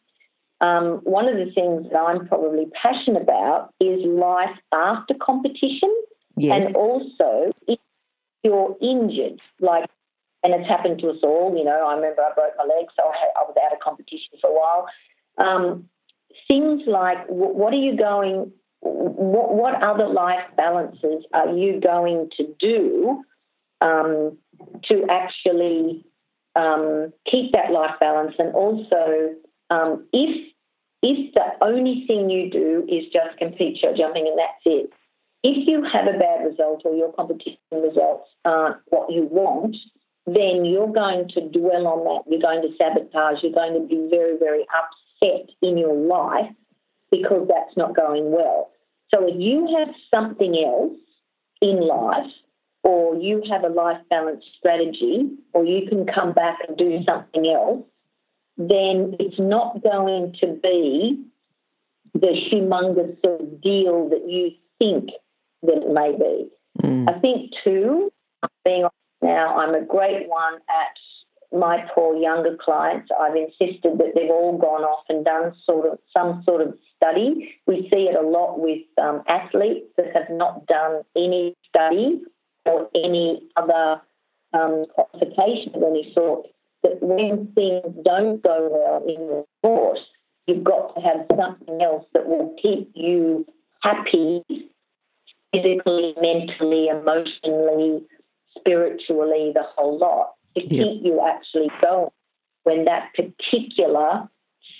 [0.61, 5.91] um, one of the things that I'm probably passionate about is life after competition.
[6.37, 6.67] Yes.
[6.67, 7.79] And also, if
[8.43, 9.89] you're injured, like,
[10.43, 13.05] and it's happened to us all, you know, I remember I broke my leg, so
[13.05, 14.87] I, I was out of competition for a while.
[15.39, 15.89] Um,
[16.49, 18.53] things like, what are you going
[18.83, 23.23] what, what other life balances are you going to do
[23.81, 24.37] um,
[24.85, 26.05] to actually
[26.57, 28.35] um, keep that life balance?
[28.39, 29.35] And also,
[29.71, 30.49] um, if
[31.05, 34.91] if the only thing you do is just compete show jumping and that's it,
[35.43, 39.77] if you have a bad result or your competition results aren't what you want,
[40.27, 42.31] then you're going to dwell on that.
[42.31, 43.43] You're going to sabotage.
[43.43, 46.53] You're going to be very, very upset in your life
[47.11, 48.71] because that's not going well.
[49.13, 50.97] So if you have something else
[51.61, 52.31] in life,
[52.85, 57.47] or you have a life balance strategy, or you can come back and do something
[57.47, 57.85] else,
[58.57, 61.25] then it's not going to be
[62.15, 65.11] the humongous sort of deal that you think
[65.63, 66.51] that it may be.
[66.83, 67.09] Mm.
[67.09, 68.13] I think, too,
[68.65, 68.85] being
[69.23, 70.97] now, I'm a great one at
[71.53, 75.99] my poor younger clients, I've insisted that they've all gone off and done sort of
[76.13, 77.55] some sort of study.
[77.67, 82.23] We see it a lot with um, athletes that have not done any study
[82.65, 84.01] or any other
[84.55, 86.47] um, qualification of any sort.
[86.83, 89.99] That when things don't go well in your sport,
[90.47, 93.47] you've got to have something else that will keep you
[93.83, 94.43] happy
[95.53, 98.03] physically, mentally, emotionally,
[98.59, 100.85] spiritually, the whole lot to Yeah.
[100.85, 102.11] keep you actually going
[102.65, 104.29] when that particular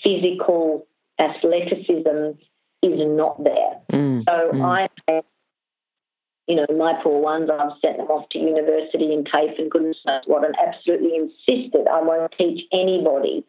[0.03, 0.87] physical
[1.19, 2.37] athleticism
[2.81, 3.79] is not there.
[3.91, 4.61] Mm, So mm.
[5.09, 5.21] I,
[6.47, 9.97] you know, my poor ones, I've sent them off to university in TAFE and goodness
[10.05, 13.45] knows what, and absolutely insisted I won't teach anybody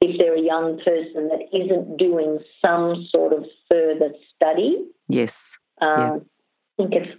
[0.00, 4.84] if they're a young person that isn't doing some sort of further study.
[5.08, 5.58] yes.
[5.80, 6.24] Um,
[6.78, 7.12] I think it's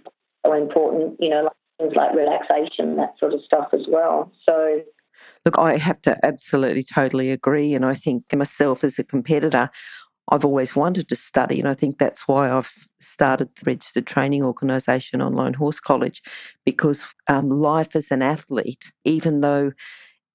[0.44, 4.32] so important, you know, like things like relaxation, that sort of stuff as well.
[4.46, 4.80] So,
[5.44, 7.74] Look, I have to absolutely totally agree.
[7.74, 9.70] And I think myself as a competitor,
[10.30, 11.58] I've always wanted to study.
[11.60, 16.22] And I think that's why I've started the registered training organisation, Online Horse College,
[16.64, 19.72] because um, life as an athlete, even though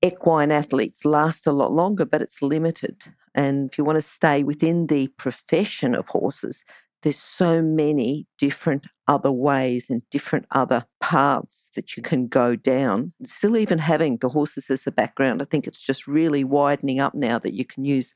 [0.02, 3.04] equine athletes last a lot longer, but it's limited.
[3.34, 6.64] And if you want to stay within the profession of horses,
[7.02, 13.14] there's so many different other ways and different other paths that you can go down.
[13.24, 17.16] Still, even having the horses as a background, I think it's just really widening up
[17.16, 18.14] now that you can use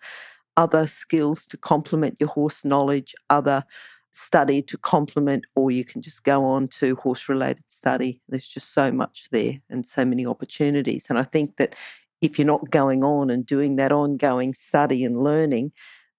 [0.57, 3.63] other skills to complement your horse knowledge, other
[4.11, 8.21] study to complement, or you can just go on to horse related study.
[8.29, 11.07] There's just so much there and so many opportunities.
[11.09, 11.75] And I think that
[12.21, 15.71] if you're not going on and doing that ongoing study and learning,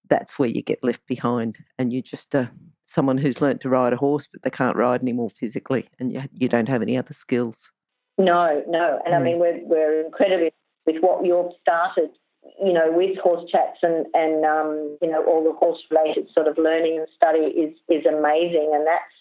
[0.09, 2.45] that's where you get left behind and you're just uh,
[2.85, 6.21] someone who's learnt to ride a horse but they can't ride anymore physically and you,
[6.33, 7.71] you don't have any other skills
[8.17, 8.99] no, no.
[9.05, 9.23] And I Mm.
[9.23, 10.53] mean, we're, we're incredibly
[10.85, 12.11] with what you've started,
[12.63, 16.47] you know, with horse chats and, and um, you know, all the horse related sort
[16.47, 18.71] of learning and study is, is amazing.
[18.73, 19.13] And that's,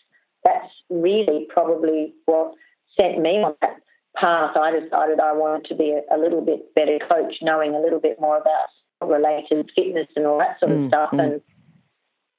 [0.45, 2.55] that's really probably what
[2.97, 3.79] sent me on that
[4.15, 4.57] path.
[4.57, 8.01] I decided I wanted to be a, a little bit better coach, knowing a little
[8.01, 8.69] bit more about
[9.07, 11.11] related fitness and all that sort of Mm, stuff.
[11.13, 11.21] mm.
[11.21, 11.41] And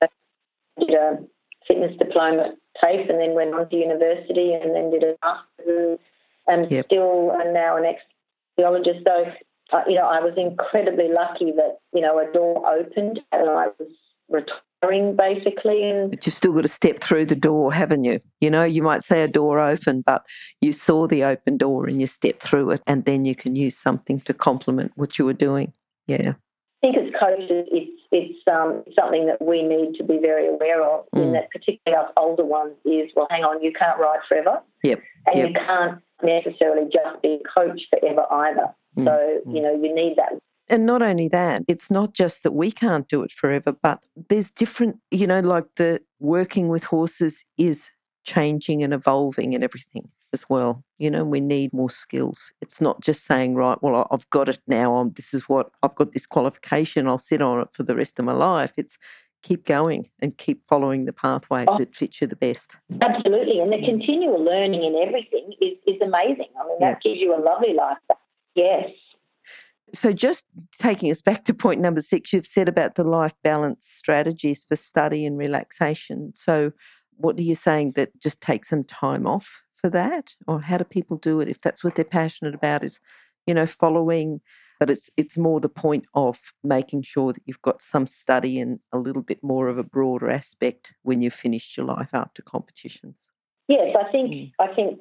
[0.01, 0.07] I
[0.79, 1.19] did a
[1.67, 5.99] fitness diploma at TAFE and then went on to university and then did a master's
[6.47, 6.85] and Yep.
[6.85, 9.05] still am now an ex-physiologist.
[9.05, 9.25] So,
[9.73, 13.67] uh, you know, I was incredibly lucky that, you know, a door opened and I
[13.79, 13.89] was
[14.29, 18.49] retiring basically and but you've still got to step through the door haven't you you
[18.49, 20.25] know you might say a door open but
[20.61, 23.77] you saw the open door and you stepped through it and then you can use
[23.77, 25.71] something to complement what you were doing
[26.07, 26.33] yeah
[26.83, 30.83] I think as coaches, it's it's um, something that we need to be very aware
[30.83, 31.05] of.
[31.13, 31.31] In Mm.
[31.33, 35.37] that, particularly us older ones, is well, hang on, you can't ride forever, Yep, and
[35.37, 35.47] yep.
[35.49, 38.73] you can't necessarily just be a coach forever either.
[38.97, 39.55] Mm, So mm.
[39.55, 40.33] you know, you need that.
[40.67, 44.49] And not only that, it's not just that we can't do it forever, but there's
[44.49, 47.91] different, you know, like the working with horses is
[48.23, 50.83] changing and evolving and everything as well.
[50.99, 52.53] You know, we need more skills.
[52.61, 54.95] It's not just saying, right, well, I've got it now.
[54.97, 57.07] I'm, this is what I've got this qualification.
[57.07, 58.73] I'll sit on it for the rest of my life.
[58.77, 58.99] It's
[59.41, 61.77] keep going and keep following the pathway Oh.
[61.79, 62.75] that fits you the best.
[63.01, 66.51] Absolutely, and the continual learning in everything is is amazing.
[66.61, 67.97] I mean, that gives you a lovely life.
[68.55, 68.89] Yes.
[69.93, 70.45] So, just
[70.79, 74.75] taking us back to point number six, you've said about the life balance strategies for
[74.75, 76.31] study and relaxation.
[76.33, 76.71] So,
[77.17, 80.35] what are you saying that just take some time off for that?
[80.47, 82.99] Or how do people do it if that's what they're passionate about is,
[83.45, 84.41] you know, following,
[84.79, 88.79] but it's it's more the point of making sure that you've got some study and
[88.91, 93.29] a little bit more of a broader aspect when you've finished your life after competitions.
[93.67, 94.51] Yes, I think Mm.
[94.59, 94.99] I think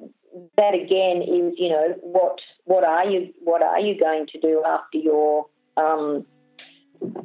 [0.57, 4.63] that again is you know what what are you what are you going to do
[4.67, 6.27] after your um,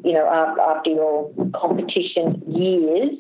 [0.02, 3.12] you know after, after your competition years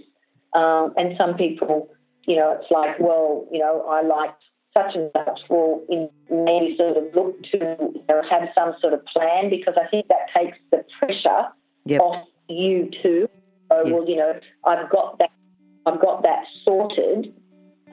[0.54, 1.90] um, and some people
[2.26, 4.34] you know it's like well you know I like
[4.74, 8.92] such and such well in maybe sort of look to you know, have some sort
[8.92, 11.48] of plan because I think that takes the pressure
[11.86, 12.00] Yep.
[12.02, 13.28] off you too.
[13.72, 15.30] So well you know I've got that
[15.86, 17.32] I've got that sorted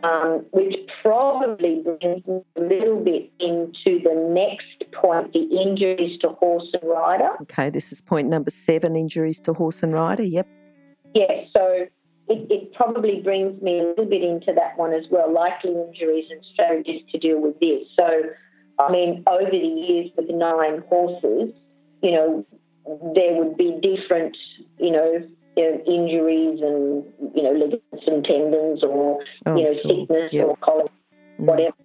[0.03, 6.29] um, which probably brings me a little bit into the next point the injuries to
[6.29, 7.29] horse and rider.
[7.43, 10.23] Okay, this is point number seven injuries to horse and rider.
[10.23, 10.47] Yep.
[11.13, 11.87] Yes, so
[12.29, 16.25] it, it probably brings me a little bit into that one as well likely injuries
[16.29, 17.87] and strategies to deal with this.
[17.95, 18.05] So,
[18.79, 21.53] I mean, over the years with nine horses,
[22.01, 22.45] you know,
[23.15, 24.37] there would be different,
[24.77, 27.03] you know, you know, injuries and
[27.35, 29.81] you know ligaments and tendons or Oh, you know sure.
[29.91, 30.45] sickness Yep.
[30.47, 30.91] or colic
[31.39, 31.45] Mm.
[31.45, 31.75] whatever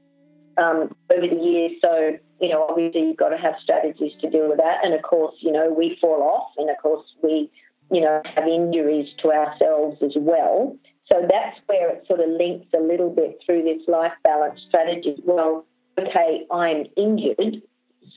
[0.58, 1.72] um, over the years.
[1.80, 4.78] So, you know, obviously you've got to have strategies to deal with that.
[4.84, 7.50] And of course, you know, we fall off and of course we,
[7.92, 10.76] you know, have injuries to ourselves as well.
[11.06, 15.16] so that's where it sort of links a little bit through this life balance strategy.
[15.24, 15.66] Well,
[15.98, 17.62] okay, I'm injured,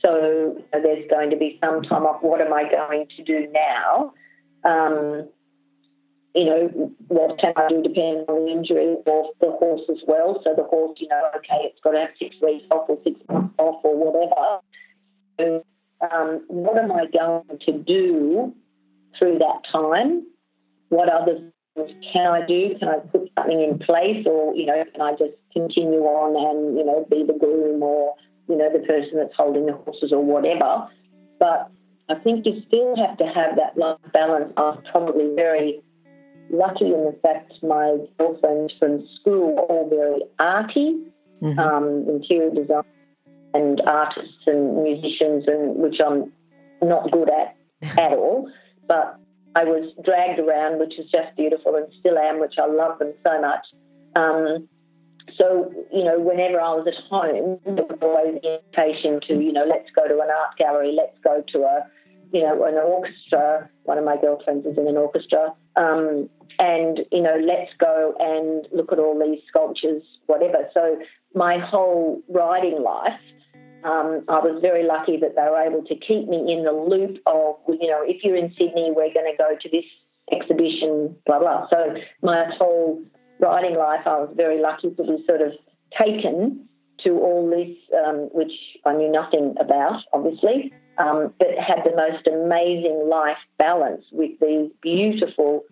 [0.02, 2.22] so there's going to be some time off.
[2.22, 4.14] What am I going to do now?
[4.64, 5.28] Um,
[6.34, 10.40] you know, what can I do depending on the injury of the horse as well.
[10.44, 13.18] So the horse, you know, okay, it's got to have six weeks off or six
[13.28, 14.60] months off or whatever.
[15.38, 15.64] So,
[16.00, 18.54] um, what am I going to do
[19.18, 20.26] through that time?
[20.88, 21.50] What other
[22.12, 22.74] can I do?
[22.78, 26.76] Can I put something in place or, you know, can I just continue on and,
[26.76, 28.14] you know, be the groom or,
[28.48, 30.88] you know, the person that's holding the horses or whatever?
[31.38, 31.70] But
[32.08, 34.52] I think you still have to have that life balance.
[34.56, 35.82] I'm probably very
[36.50, 41.04] lucky in the fact my girlfriends from school are all very arty,
[41.42, 41.58] mm-hmm.
[41.58, 42.84] um, interior design
[43.54, 46.32] and artists and musicians, and which I'm
[46.82, 47.56] not good at
[47.98, 48.50] at all.
[48.86, 49.18] But
[49.54, 53.14] I was dragged around, which is just beautiful, and still am, which I love them
[53.24, 53.66] so much.
[54.14, 54.68] Um,
[55.36, 59.52] so, you know, whenever I was at home, there was always the invitation to, you
[59.52, 61.86] know, let's go to an art gallery, let's go to a,
[62.32, 63.68] you know, an orchestra.
[63.84, 65.54] One of my girlfriends is in an orchestra.
[65.76, 66.28] Um,
[66.58, 70.68] and, you know, let's go and look at all these sculptures, whatever.
[70.72, 70.98] So
[71.34, 73.20] my whole riding life,
[74.06, 77.18] um, I was very lucky that they were able to keep me in the loop
[77.26, 79.84] of, you know, if you're in Sydney, we're going to go to this
[80.32, 81.68] exhibition, blah, blah.
[81.70, 83.02] So my whole
[83.38, 85.52] writing life, I was very lucky to be sort of
[85.96, 86.68] taken
[87.04, 87.76] to all this,
[88.06, 88.52] um, which
[88.84, 94.70] I knew nothing about, obviously, um, but had the most amazing life balance with these
[94.80, 95.64] beautiful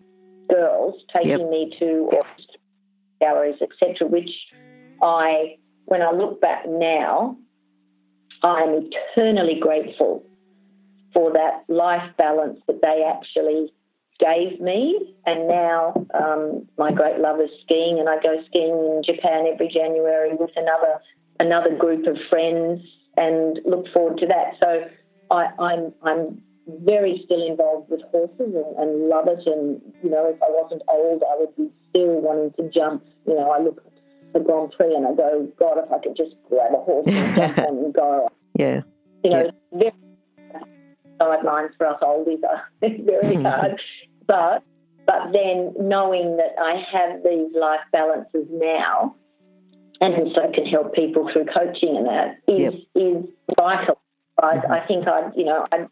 [0.50, 1.50] girls taking yep.
[1.50, 2.10] me to
[3.20, 4.30] galleries, etc., which
[5.02, 5.56] I,
[5.86, 7.38] when I look back now,
[8.44, 10.22] I'm eternally grateful
[11.14, 13.72] for that life balance that they actually
[14.20, 15.16] gave me.
[15.24, 19.68] And now um, my great love is skiing, and I go skiing in Japan every
[19.68, 21.00] January with another
[21.40, 22.82] another group of friends,
[23.16, 24.54] and look forward to that.
[24.60, 24.84] So
[25.30, 26.42] I, I'm I'm
[26.84, 29.46] very still involved with horses and, and love it.
[29.46, 33.04] And you know, if I wasn't old, I would be still wanting to jump.
[33.26, 36.16] You know, I look at the Grand Prix and I go, God, if I could
[36.16, 38.28] just grab a horse and jump and go.
[38.58, 38.82] Yeah.
[39.22, 39.90] You know, yeah.
[39.90, 39.92] very
[41.18, 43.80] sidelines for us oldies are very hard.
[44.26, 44.62] But
[45.06, 49.14] but then knowing that I have these life balances now
[50.00, 52.74] and so can help people through coaching and that is yep.
[52.94, 53.24] is
[53.56, 54.00] vital.
[54.42, 54.72] I, mm-hmm.
[54.72, 55.88] I think I you know I'm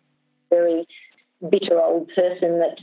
[0.50, 0.86] very
[1.50, 2.78] bitter old person that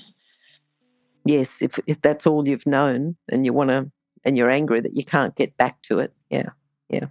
[1.26, 3.92] Yes, if if that's all you've known and you wanna
[4.26, 6.14] and you're angry that you can't get back to it.
[6.30, 6.50] Yeah.
[6.90, 7.06] Yeah.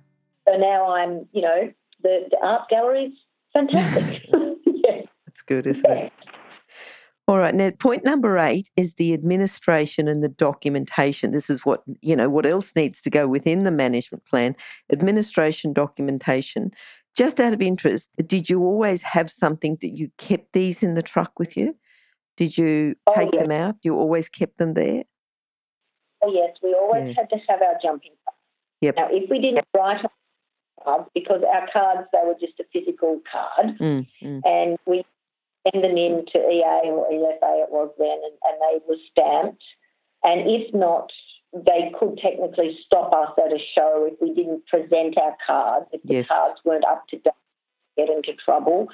[0.47, 1.73] So now I'm, you know,
[2.09, 3.13] the, the art gallery's
[3.53, 4.23] fantastic.
[4.67, 5.03] yeah.
[5.27, 6.07] That's good, isn't yeah.
[6.07, 6.13] it?
[7.27, 7.55] All right.
[7.55, 11.33] Now, point number eight is the administration and the documentation.
[11.33, 14.57] This is what, you know, what else needs to go within the management plan
[14.91, 16.71] administration, documentation.
[17.15, 21.03] Just out of interest, did you always have something that you kept these in the
[21.03, 21.77] truck with you?
[22.39, 23.43] Did you oh, take yes.
[23.43, 23.77] them out?
[23.83, 25.03] You always kept them there?
[26.23, 26.57] Oh, yes.
[26.63, 27.15] We always yeah.
[27.19, 28.13] had to have our jumping.
[28.81, 28.95] Yep.
[28.97, 30.05] Now, if we didn't write
[31.15, 34.41] because our cards, they were just a physical card, mm, mm.
[34.45, 35.05] and we
[35.65, 39.65] send them in to EA or EFA it was then, and, and they were stamped.
[40.25, 41.11] And if not,
[41.53, 46.03] they could technically stop us at a show if we didn't present our cards, if
[46.03, 46.29] the yes.
[46.29, 47.33] cards weren't up to date,
[47.97, 48.89] get into trouble.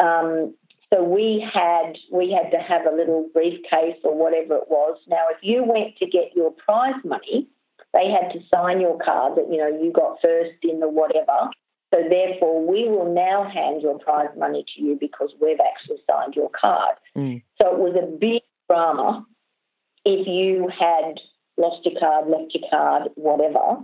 [0.00, 0.54] Um,
[0.92, 4.98] so we had we had to have a little briefcase or whatever it was.
[5.06, 7.48] Now, if you went to get your prize money,
[7.92, 11.50] they had to sign your card that you know you got first in the whatever.
[11.92, 16.34] So therefore, we will now hand your prize money to you because we've actually signed
[16.34, 16.96] your card.
[17.16, 17.42] Mm.
[17.60, 19.24] So it was a big drama
[20.04, 21.20] if you had
[21.56, 23.80] lost your card, left your card, whatever,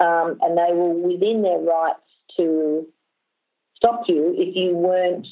[0.00, 2.00] um, and they were within their rights
[2.36, 2.86] to
[3.76, 5.26] stop you if you weren't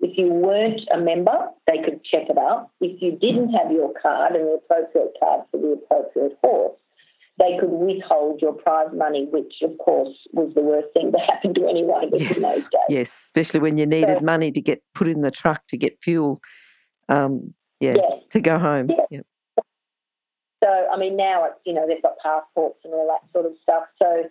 [0.00, 2.70] if you weren't a member, they could check it out.
[2.80, 6.76] If you didn't have your card and the appropriate card for the appropriate horse,
[7.38, 11.54] they could withhold your prize money, which of course was the worst thing that happened
[11.56, 12.36] to anyone yes.
[12.36, 12.88] in those days.
[12.88, 16.00] Yes, especially when you needed so, money to get put in the truck to get
[16.00, 16.40] fuel.
[17.08, 18.22] Um, yeah, yes.
[18.30, 18.90] to go home.
[19.10, 19.22] Yes.
[20.62, 23.52] So I mean, now it's you know they've got passports and all that sort of
[23.62, 23.84] stuff.
[23.98, 24.24] So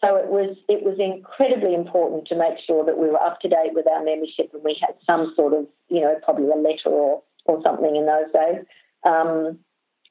[0.00, 3.48] so it was it was incredibly important to make sure that we were up to
[3.48, 6.88] date with our membership and we had some sort of you know probably a letter
[6.88, 8.64] or or something in those days.
[9.04, 9.58] Um,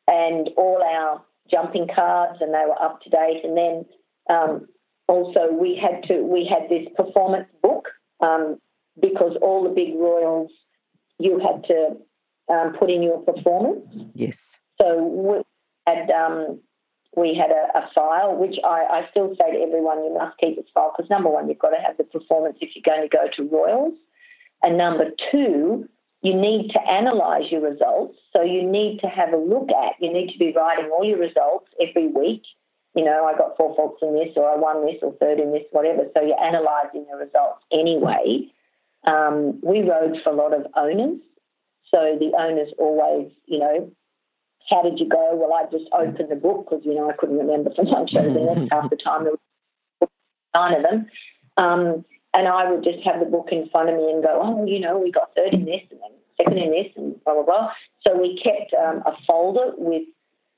[0.07, 1.23] and all our
[1.53, 3.41] jumping cards and they were up to date.
[3.43, 3.85] And then
[4.29, 4.67] um,
[5.07, 7.89] also we had to we had this performance book
[8.21, 8.57] um,
[8.99, 10.51] because all the big royals
[11.19, 11.97] you had to
[12.53, 13.85] um, put in your performance.
[14.13, 14.59] Yes.
[14.81, 15.41] So we,
[15.87, 16.59] had um,
[17.15, 20.55] we had a, a file, which I, I, still say to everyone, you must keep
[20.55, 23.15] this file because number one, you've got to have the performance if you're going to
[23.15, 23.93] go to Royals,
[24.61, 25.87] and number two,
[26.23, 28.17] you need to analyse your results.
[28.31, 29.95] So you need to have a look at.
[29.99, 32.43] You need to be writing all your results every week.
[32.95, 35.51] You know, I got four faults in this, or I won this, or third in
[35.51, 36.03] this, whatever.
[36.15, 38.47] So you're analysing the results anyway.
[39.05, 41.19] Um, we rode for a lot of owners,
[41.91, 43.91] so the owners always, you know,
[44.69, 45.31] how did you go?
[45.33, 48.31] Well, I just opened the book because, you know, I couldn't remember from lunch shows
[48.71, 49.33] half the time there
[49.99, 50.07] were
[50.55, 51.05] nine of them.
[51.57, 54.65] Um, and I would just have the book in front of me and go, oh,
[54.65, 57.43] you know, we got third in this and then second in this and blah, blah,
[57.43, 57.69] blah.
[58.05, 60.03] So we kept um, a folder with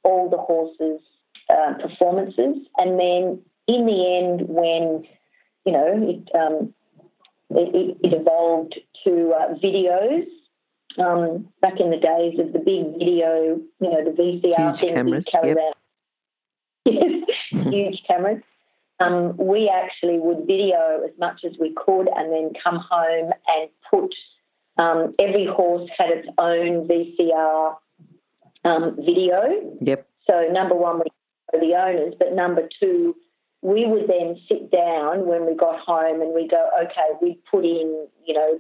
[0.04, 1.02] all the horses'
[1.50, 2.66] uh, performances.
[2.78, 5.04] And then in the end, when,
[5.66, 6.74] you know, it, um,
[7.50, 10.28] it, it evolved to uh, videos
[10.98, 14.94] um, back in the days of the big video, you know, the VCR huge thing,
[14.94, 15.72] cameras, caravan.
[16.88, 17.74] Yep.
[17.74, 18.44] huge cameras.
[19.00, 23.70] Um, we actually would video as much as we could and then come home and
[23.90, 24.14] put
[24.78, 27.76] um, every horse had its own VCR
[28.64, 29.78] um, video.
[29.82, 30.08] Yep.
[30.30, 31.06] So number one, we
[31.60, 33.16] the owners, but number two,
[33.62, 37.64] we would then sit down when we got home and we go, okay, we put
[37.64, 38.60] in, you know,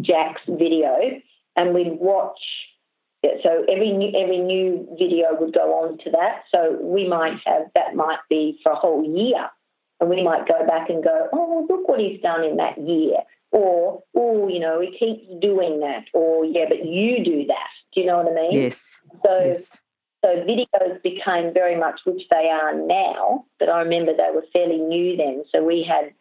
[0.00, 0.96] Jack's video
[1.56, 2.38] and we'd watch.
[3.42, 6.44] So every new, every new video would go on to that.
[6.54, 9.48] So we might have that might be for a whole year,
[10.00, 13.18] and we might go back and go, oh look what he's done in that year,
[13.52, 17.68] or oh you know he keeps doing that, or yeah but you do that.
[17.94, 18.52] Do you know what I mean?
[18.52, 19.00] Yes.
[19.24, 19.80] So yes.
[20.24, 24.78] so videos became very much which they are now, but I remember they were fairly
[24.78, 25.44] new then.
[25.52, 26.12] So we had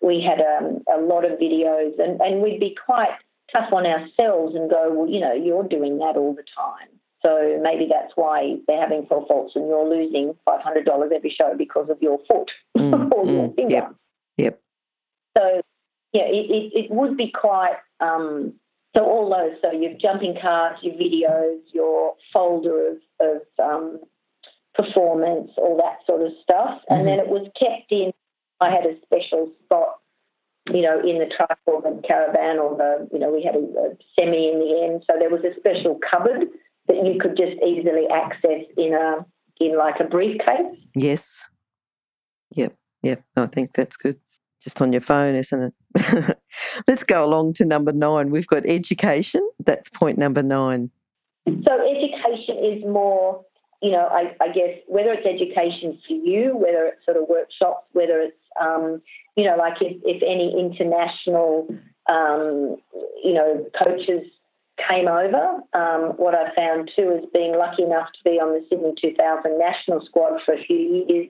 [0.00, 3.10] we had um, a lot of videos, and, and we'd be quite
[3.52, 6.88] tough on ourselves and go, well, you know, you're doing that all the time.
[7.22, 11.90] So maybe that's why they're having four faults and you're losing $500 every show because
[11.90, 13.74] of your foot mm, or your mm, finger.
[13.74, 13.94] Yep.
[14.36, 14.60] yep.
[15.36, 15.62] So,
[16.12, 17.76] yeah, it, it, it would be quite.
[18.00, 18.54] Um,
[18.96, 24.00] so all those, so your jumping carts, your videos, your folder of, of um,
[24.74, 26.94] performance, all that sort of stuff, mm-hmm.
[26.94, 28.12] and then it was kept in.
[28.60, 29.98] I had a special spot
[30.72, 33.58] you know, in the truck or the caravan or the, you know, we had a,
[33.58, 35.04] a semi in the end.
[35.06, 36.48] So there was a special cupboard
[36.88, 39.24] that you could just easily access in a
[39.60, 40.76] in like a briefcase.
[40.94, 41.42] Yes.
[42.52, 42.74] Yep.
[43.02, 43.22] Yep.
[43.36, 44.18] I think that's good.
[44.62, 46.38] Just on your phone, isn't it?
[46.88, 48.30] Let's go along to number nine.
[48.30, 49.48] We've got education.
[49.64, 50.90] That's point number nine.
[51.46, 53.44] So education is more,
[53.82, 57.86] you know, I, I guess whether it's education for you, whether it's sort of workshops,
[57.92, 59.00] whether it's um,
[59.36, 61.68] you know, like if, if any international,
[62.08, 62.76] um,
[63.22, 64.26] you know, coaches
[64.88, 68.64] came over, um, what I found too is being lucky enough to be on the
[68.68, 71.28] Sydney 2000 national squad for a few years.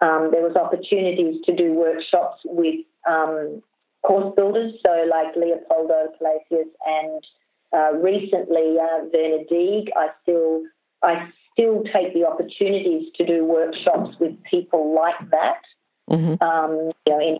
[0.00, 3.62] Um, there was opportunities to do workshops with um,
[4.06, 7.24] course builders, so like Leopoldo Palacios and
[7.72, 9.90] uh, recently uh, Werner Deeg.
[9.96, 10.62] I still
[11.02, 15.62] I still take the opportunities to do workshops with people like that
[16.10, 16.42] mm-hmm.
[16.42, 17.38] um, you know, in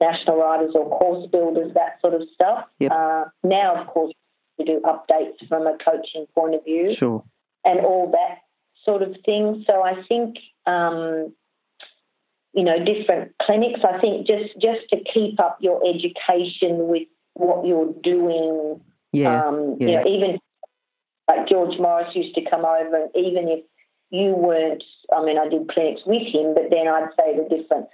[0.00, 2.64] national riders or course builders, that sort of stuff.
[2.78, 2.92] Yep.
[2.92, 4.12] Uh, now, of course,
[4.60, 7.24] we do updates from a coaching point of view, sure,
[7.64, 8.38] and all that
[8.84, 9.64] sort of thing.
[9.66, 10.36] So I think.
[10.66, 11.32] Um,
[12.52, 13.78] you know, different clinics.
[13.84, 18.80] I think just just to keep up your education with what you're doing.
[19.12, 19.86] Yeah, um, yeah.
[19.86, 20.38] You know, even
[21.28, 23.64] like George Morris used to come over, and even if
[24.10, 24.82] you weren't,
[25.16, 27.86] I mean, I did clinics with him, but then I'd say to different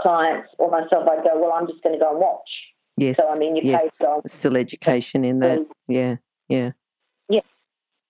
[0.00, 2.48] clients or myself, I'd go, well, I'm just going to go and watch.
[2.96, 3.16] Yes.
[3.16, 4.00] So, I mean, you yes.
[4.00, 4.26] on.
[4.28, 5.60] Still education in that.
[5.88, 6.16] Yeah.
[6.48, 6.72] Yeah.
[7.28, 7.40] Yeah.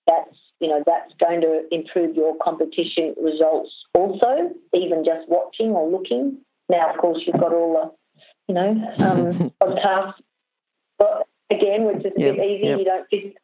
[0.06, 5.90] That's, you know, that's going to improve your competition results also, even just watching or
[5.90, 6.38] looking.
[6.68, 10.14] Now, of course, you've got all the, you know, um, podcasts.
[10.98, 12.36] But again, which is a yep.
[12.36, 12.66] bit easy.
[12.66, 12.78] Yep.
[12.78, 13.36] You don't physically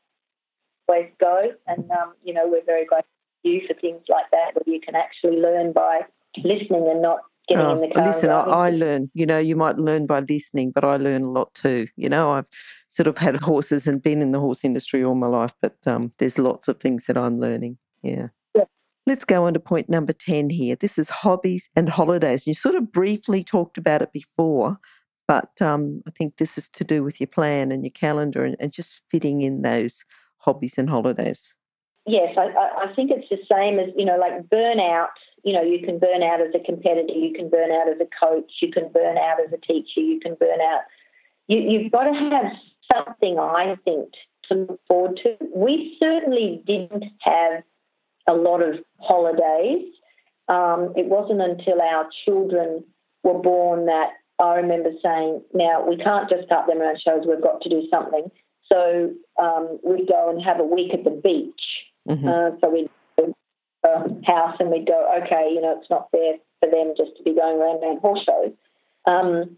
[0.89, 1.53] always go.
[1.67, 3.09] And, um, you know, we're very grateful
[3.45, 6.01] to you for things like that, where you can actually learn by
[6.37, 7.21] listening and not
[7.51, 8.05] getting oh, in the car.
[8.07, 9.11] Listen, I, I, learn.
[9.15, 11.89] You know, you might learn by listening, but I learn a lot too.
[11.97, 12.49] You know, I've
[12.89, 16.13] sort of had horses and been in the horse industry all my life, but um,
[16.19, 17.79] there's lots of things that I'm learning.
[18.03, 18.29] Yeah.
[18.55, 18.65] yeah.
[19.07, 20.77] Let's go on to point number 10 here.
[20.77, 22.47] This is hobbies and holidays.
[22.47, 24.79] You sort of briefly talked about it before,
[25.27, 28.57] but um, I think this is to do with your plan and your calendar and,
[28.61, 30.05] and just fitting in those
[30.39, 31.57] hobbies and holidays
[32.07, 35.09] yes, I, I think it's the same as, you know, like burnout.
[35.43, 38.09] You know, you can burn out as a competitor, you can burn out as a
[38.19, 40.83] coach, you can burn out as a teacher, you can burn out.
[41.49, 42.53] You, you've got to have
[42.93, 44.11] something, I think,
[44.49, 45.37] to look forward to.
[45.55, 47.63] We certainly didn't have
[48.29, 49.87] a lot of holidays.
[50.49, 52.85] Um, it wasn't until our children
[53.23, 57.43] were born that I remember saying, now we can't just cut them around shows, we've
[57.43, 58.31] got to do something.
[58.73, 61.61] So um, we'd go and have a week at the beach.
[62.11, 62.29] Mm-hmm.
[62.29, 63.35] Uh, so we'd go
[63.85, 67.23] a house and we'd go, okay, you know, it's not fair for them just to
[67.23, 68.53] be going around doing horse shows.
[69.07, 69.57] Um,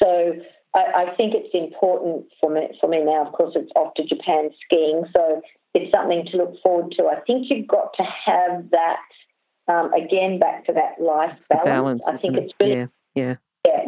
[0.00, 0.32] so
[0.74, 3.26] I, I, think it's important for me, for me now.
[3.26, 5.42] Of course, it's off to Japan skiing, so
[5.74, 7.06] it's something to look forward to.
[7.06, 11.64] I think you've got to have that um, again back to that life balance.
[11.64, 12.08] balance.
[12.08, 13.84] I think it's really yeah, yeah, yeah.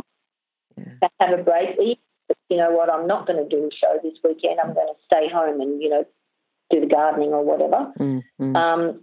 [0.77, 1.09] yeah.
[1.21, 1.77] have a break.
[2.51, 2.91] You know what?
[2.91, 4.61] I'm not going to do a show this weekend.
[4.63, 6.05] I'm going to stay home and you know
[6.71, 7.93] do the gardening or whatever.
[7.99, 8.57] Mm-hmm.
[8.57, 9.01] Um,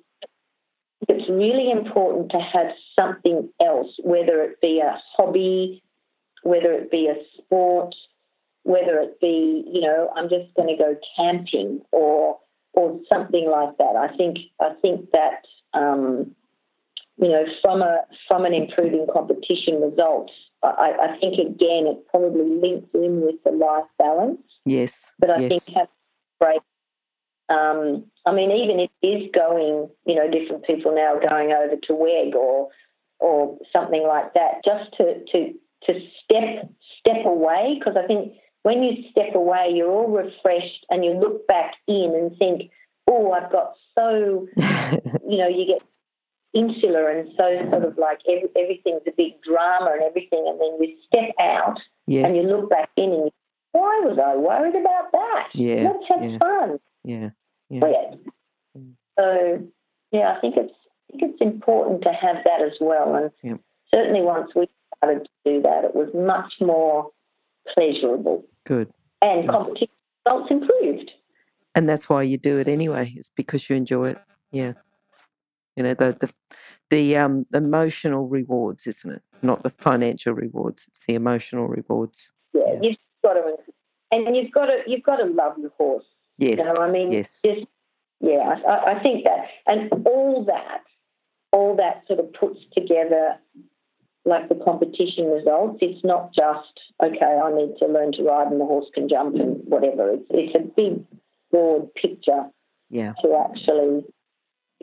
[1.08, 5.84] it's really important to have something else, whether it be a hobby,
[6.44, 7.94] whether it be a sport,
[8.64, 12.40] whether it be, you know, I'm just going to go camping or
[12.76, 13.96] or something like that.
[13.96, 16.36] I think I think that um,
[17.18, 22.50] you know from a from an improving competition results, I, I, think again it probably
[22.50, 24.42] links in with the life balance.
[24.66, 25.50] Yes, but I yes.
[25.50, 25.88] think have
[26.40, 26.62] great
[27.50, 31.76] um, I mean, even if it is going, you know, different people now going over
[31.76, 32.70] to WEG or
[33.20, 36.70] or something like that, just to to to step
[37.00, 38.34] step away because I think
[38.64, 42.72] when you step away, you're all refreshed and you look back in and think,
[43.08, 45.88] oh, I've got so, you know, you get
[46.56, 50.78] insular and so sort of like every, everything's a big drama and everything, and then
[50.82, 52.26] you step out yes.
[52.26, 53.32] and you look back in and you,
[53.74, 55.50] why was I worried about that?
[55.54, 56.38] Yeah, let's have yeah.
[56.40, 56.80] fun.
[57.06, 57.30] Yeah.
[57.70, 57.82] Yeah.
[58.78, 58.94] Mm.
[59.18, 59.68] So
[60.12, 60.74] yeah, I think it's
[61.14, 63.16] I think it's important to have that as well.
[63.16, 63.58] And yeah.
[63.94, 67.12] certainly once we started to do that, it was much more
[67.74, 68.46] pleasurable.
[68.66, 68.92] Good.
[69.22, 69.88] And competition
[70.26, 71.12] results improved.
[71.74, 73.14] And that's why you do it anyway.
[73.16, 74.18] It's because you enjoy it.
[74.52, 74.74] Yeah.
[75.76, 76.34] You know the the
[76.90, 79.22] the um emotional rewards, isn't it?
[79.42, 80.86] Not the financial rewards.
[80.88, 82.32] It's the emotional rewards.
[82.54, 82.80] Yeah, yeah.
[82.82, 83.58] you've got to,
[84.12, 86.06] and you've got to you've got to love your horse.
[86.38, 86.60] Yes.
[86.60, 87.42] You know, I mean, yes.
[87.44, 87.66] Just,
[88.20, 90.82] yeah, I, I think that, and all that,
[91.52, 93.36] all that sort of puts together
[94.26, 95.80] like the competition results.
[95.82, 97.40] It's not just okay.
[97.44, 100.12] I need to learn to ride, and the horse can jump, and whatever.
[100.12, 101.06] It's it's a big,
[101.52, 102.50] broad picture.
[102.90, 103.14] Yeah.
[103.24, 104.06] To actually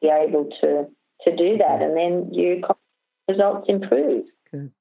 [0.00, 0.86] be able to
[1.24, 2.58] to do that, and then your
[3.28, 4.24] results improve.
[4.50, 4.72] Good.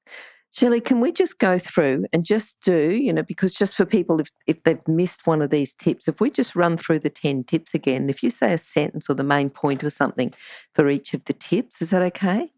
[0.54, 4.20] Shelley, can we just go through and just do, you know, because just for people,
[4.20, 7.44] if, if they've missed one of these tips, if we just run through the 10
[7.44, 10.34] tips again, if you say a sentence or the main point or something
[10.74, 12.52] for each of the tips, is that okay?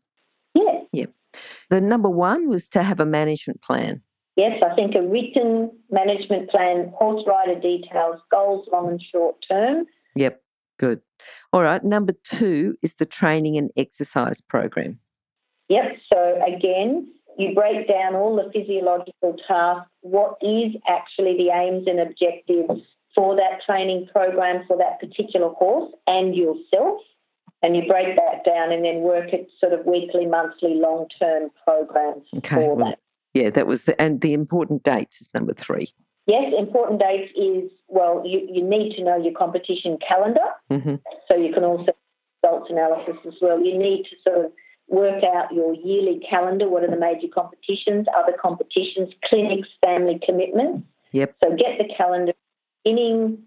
[0.55, 0.81] Yeah.
[0.93, 1.13] Yep.
[1.71, 4.03] The number one was to have a management plan.
[4.37, 9.87] Yes, I think a written management plan, horse rider details, goals long and short term.
[10.17, 10.43] Yep,
[10.81, 11.01] good.
[11.53, 14.99] All right, number two is the training and exercise program.
[15.69, 21.87] Yep, so again, you break down all the physiological tasks, what is actually the aims
[21.87, 22.83] and objectives
[23.15, 27.01] for that training program for that particular horse and yourself.
[27.63, 31.51] And you break that down and then work at sort of weekly, monthly, long term
[31.65, 32.99] programs okay, for well, that.
[33.33, 35.89] Yeah, that was the, and the important dates is number three.
[36.27, 40.41] Yes, important dates is well, you, you need to know your competition calendar.
[40.71, 40.97] Mm-hmm.
[41.29, 41.93] So you can also
[42.45, 43.63] results analysis as well.
[43.63, 44.53] You need to sort of
[44.89, 46.69] work out your yearly calendar.
[46.69, 50.87] What are the major competitions, other competitions, clinics, family commitments?
[51.13, 51.37] Yep.
[51.43, 52.33] So get the calendar
[52.85, 53.39] beginning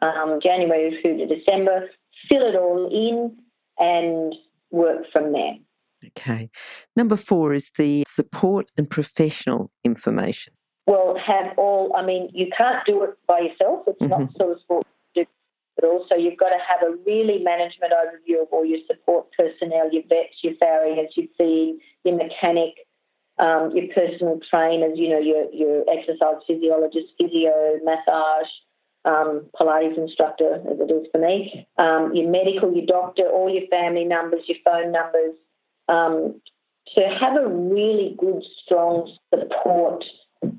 [0.00, 1.88] um, January through to December,
[2.28, 3.36] fill it all in,
[3.78, 4.34] and
[4.70, 5.54] work from there.
[6.04, 6.50] Okay.
[6.96, 10.52] Number four is the support and professional information.
[10.86, 13.84] Well, have all, I mean, you can't do it by yourself.
[13.86, 14.22] It's mm-hmm.
[14.22, 14.86] not sort of sport
[15.76, 19.26] but also you've got to have a really management overview of all your support
[19.82, 22.74] personnel, your vets, your farriers, your feed, your mechanic,
[23.38, 28.48] um, your personal trainers, you know, your, your exercise physiologist, physio, massage,
[29.04, 33.66] um, Pilates instructor, as it is for me, um, your medical, your doctor, all your
[33.68, 35.34] family numbers, your phone numbers.
[35.88, 36.40] Um,
[36.94, 40.04] to have a really good, strong support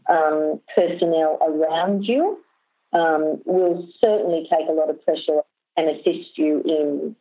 [0.09, 2.39] um, personnel around you
[2.91, 5.41] um, will certainly take a lot of pressure
[5.77, 7.15] and assist you in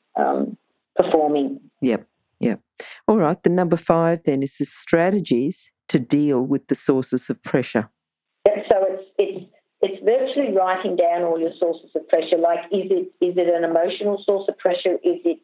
[0.96, 1.60] performing.
[1.82, 2.06] Yep,
[2.40, 2.60] yep.
[3.06, 7.42] All right, the number five then is the strategies to deal with the sources of
[7.42, 7.90] pressure.
[8.46, 9.46] Yep, so it's it's
[9.82, 12.38] it's virtually writing down all your sources of pressure.
[12.38, 14.94] Like, is it is it an emotional source of pressure?
[15.02, 15.38] Is it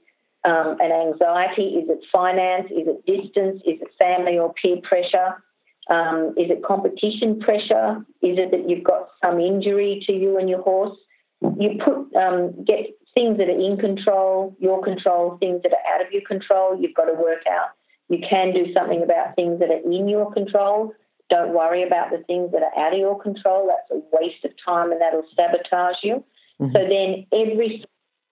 [0.44, 1.76] um, an anxiety?
[1.82, 2.70] Is it finance?
[2.70, 3.60] Is it distance?
[3.66, 5.42] Is it family or peer pressure?
[5.90, 8.04] Um, is it competition pressure?
[8.22, 10.96] Is it that you've got some injury to you and your horse?
[11.40, 16.06] You put um, get things that are in control, your control, things that are out
[16.06, 16.80] of your control.
[16.80, 17.70] You've got to work out.
[18.08, 20.94] You can do something about things that are in your control.
[21.28, 23.66] Don't worry about the things that are out of your control.
[23.66, 26.22] That's a waste of time and that'll sabotage you.
[26.60, 26.72] Mm-hmm.
[26.72, 27.84] So then every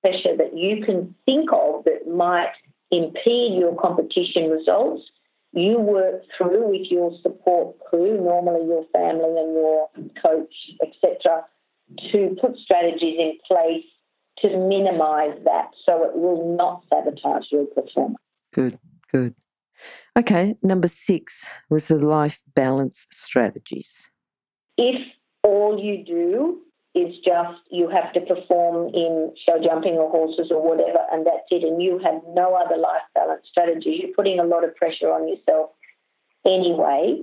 [0.02, 2.52] pressure that you can think of that might
[2.92, 5.02] impede your competition results,
[5.52, 9.88] you work through with your support crew, normally your family and your
[10.22, 11.44] coach, etc.,
[12.12, 13.84] to put strategies in place
[14.40, 18.18] to minimise that so it will not sabotage your performance.
[18.52, 18.78] Good,
[19.10, 19.34] good.
[20.16, 24.10] Okay, number six was the life balance strategies.
[24.78, 25.00] If
[25.42, 26.60] all you do
[26.94, 31.44] is just you have to perform in show jumping or horses or whatever, and that's
[31.50, 35.12] it, and you have no other life balance strategy, you're putting a lot of pressure
[35.12, 35.70] on yourself
[36.46, 37.22] anyway.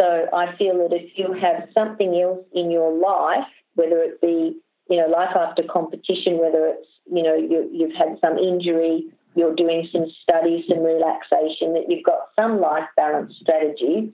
[0.00, 4.58] So I feel that if you have something else in your life, whether it be
[4.88, 9.04] you know life after competition, whether it's you know you, you've had some injury,
[9.34, 14.12] you're doing some study, some relaxation, that you've got some life balance strategy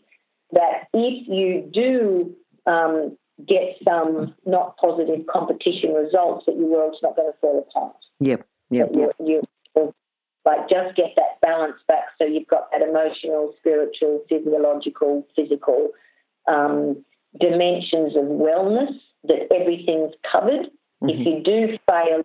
[0.52, 2.34] that if you do
[2.66, 3.16] um,
[3.46, 7.96] get some not positive competition results, that your world's not going to fall apart.
[8.20, 8.90] Yep, yep.
[8.92, 9.42] You, you,
[10.44, 15.90] like just get that balance back so you've got that emotional, spiritual, physiological, physical
[16.48, 17.04] um,
[17.38, 20.66] dimensions of wellness that everything's covered.
[21.02, 21.08] Mm-hmm.
[21.08, 22.24] If you do fail in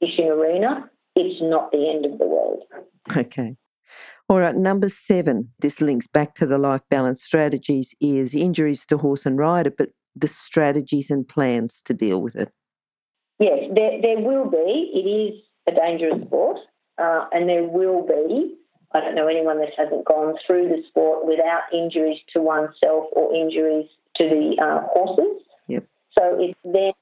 [0.00, 2.62] the fishing arena, it's not the end of the world.
[3.16, 3.56] Okay.
[4.28, 8.96] All right, number seven, this links back to the life balance strategies, is injuries to
[8.96, 12.50] horse and rider, but the strategies and plans to deal with it.
[13.38, 14.90] Yes, there, there will be.
[14.94, 16.58] It is a dangerous sport,
[16.98, 18.56] uh, and there will be.
[18.94, 23.34] I don't know anyone that hasn't gone through the sport without injuries to oneself or
[23.34, 25.42] injuries to the uh, horses.
[26.18, 26.92] So it's then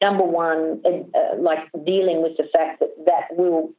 [0.00, 3.72] number one, uh, uh like dealing with the fact that that will,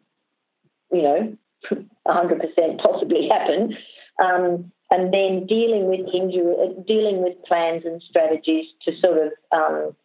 [0.92, 1.38] you know,
[2.08, 3.76] 100% possibly happen.
[4.24, 9.32] Um, and then dealing with injury, uh, dealing with plans and strategies to sort of
[9.52, 9.96] um,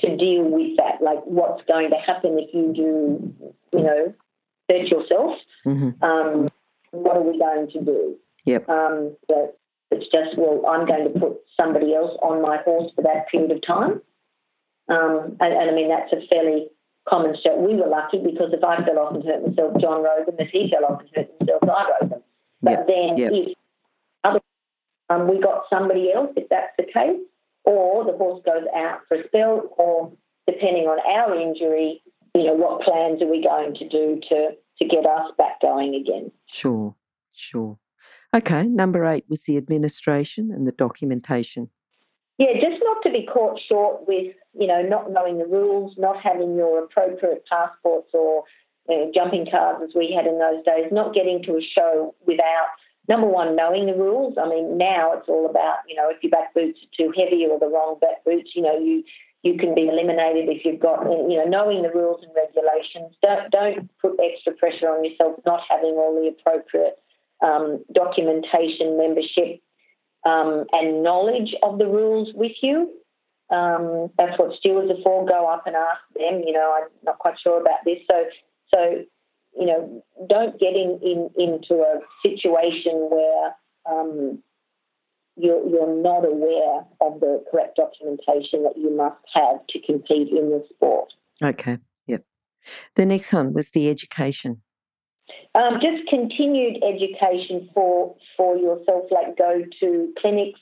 [0.00, 4.14] to deal with that, like what's going to happen if you do, you know,
[4.68, 5.38] hurt yourself.
[5.64, 6.02] Mm-hmm.
[6.02, 6.48] Um,
[6.90, 8.16] what are we going to do?
[8.46, 8.68] Yep.
[8.68, 9.52] Um, so
[9.90, 13.52] it's just well, I'm going to put somebody else on my horse for that period
[13.52, 14.00] of time.
[14.88, 16.66] Um, and, and, I mean that's a fairly
[17.08, 17.56] common step.
[17.56, 20.36] We were lucky because if I fell off and hurt myself, John rode them.
[20.38, 22.22] If he fell off and hurt himself, I rode them.
[22.62, 22.86] But yep.
[22.86, 23.32] then yep.
[23.32, 23.56] if
[24.24, 24.40] other,
[25.10, 27.20] um, we got somebody else, if that's the case,
[27.64, 30.12] or the horse goes out for a spell, or
[30.46, 32.02] depending on our injury,
[32.34, 35.94] you know, what plans are we going to do to, to get us back going
[35.94, 36.30] again?
[36.46, 36.94] Sure,
[37.32, 37.78] sure.
[38.34, 41.70] Okay, number eight was the administration and the documentation.
[42.38, 46.20] Yeah, just not to be caught short with, you know, not knowing the rules, not
[46.20, 48.44] having your appropriate passports or
[48.88, 52.14] you know, jumping cards as we had in those days, not getting to a show
[52.26, 52.74] without
[53.08, 54.36] number one, knowing the rules.
[54.40, 57.46] I mean, now it's all about, you know, if your back boots are too heavy
[57.48, 59.04] or the wrong back boots, you know, you
[59.42, 63.14] you can be eliminated if you've got, you know, knowing the rules and regulations.
[63.22, 66.98] Don't don't put extra pressure on yourself not having all the appropriate
[67.44, 69.60] um, documentation, membership,
[70.24, 72.92] um, and knowledge of the rules with you.
[73.50, 75.26] Um, that's what stewards are for.
[75.26, 76.42] Go up and ask them.
[76.46, 77.98] You know, I'm not quite sure about this.
[78.10, 78.24] So,
[78.74, 79.04] so
[79.58, 83.54] you know, don't get in, in into a situation where
[83.88, 84.42] um,
[85.36, 90.50] you're, you're not aware of the correct documentation that you must have to compete in
[90.50, 91.12] the sport.
[91.42, 91.78] Okay.
[92.06, 92.24] Yep.
[92.94, 94.62] The next one was the education.
[95.54, 100.60] Um, just continued education for for yourself, like go to clinics.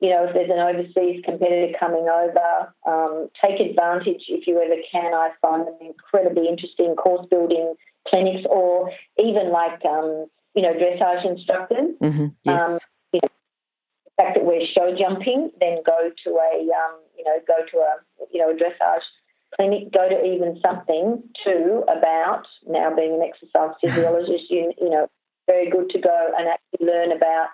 [0.00, 4.80] You know, if there's an overseas competitor coming over, um, take advantage if you ever
[4.90, 5.14] can.
[5.14, 7.74] I find them incredibly interesting course building
[8.08, 11.94] clinics, or even like um, you know dressage instructors.
[12.02, 12.26] Mm-hmm.
[12.44, 12.60] Yes.
[12.60, 12.78] Um,
[13.12, 13.28] you know,
[14.04, 17.76] the fact that we're show jumping, then go to a um, you know go to
[17.78, 19.06] a you know a dressage
[19.56, 25.08] clinic, go to even something too about now being an exercise physiologist, you, you know,
[25.46, 27.48] very good to go and actually learn about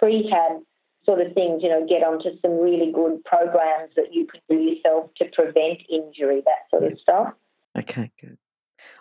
[0.00, 0.62] prehab
[1.04, 4.56] sort of things, you know, get onto some really good programs that you can do
[4.56, 7.32] yourself to prevent injury, that sort of stuff.
[7.76, 8.38] Okay, good.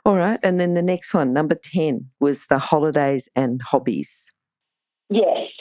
[0.06, 0.40] All right.
[0.44, 4.32] And then the next one, number 10, was the holidays and hobbies.
[5.10, 5.61] Yes, the fact that,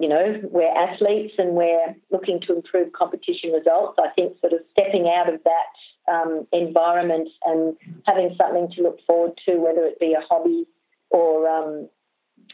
[0.00, 4.60] you know, we're athletes and we're looking to improve competition results, I think sort of
[4.72, 7.76] stepping out of that um, environment and
[8.06, 10.64] having something to look forward to, whether it be a hobby
[11.10, 11.86] or, um,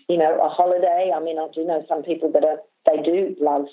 [0.08, 1.12] you know, a holiday.
[1.14, 3.66] I mean, I do know some people that are, they do love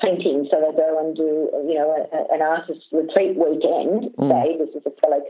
[0.00, 4.30] painting, so they go and do, you know, a, an artist retreat weekend, mm.
[4.30, 5.22] say, this is a fellow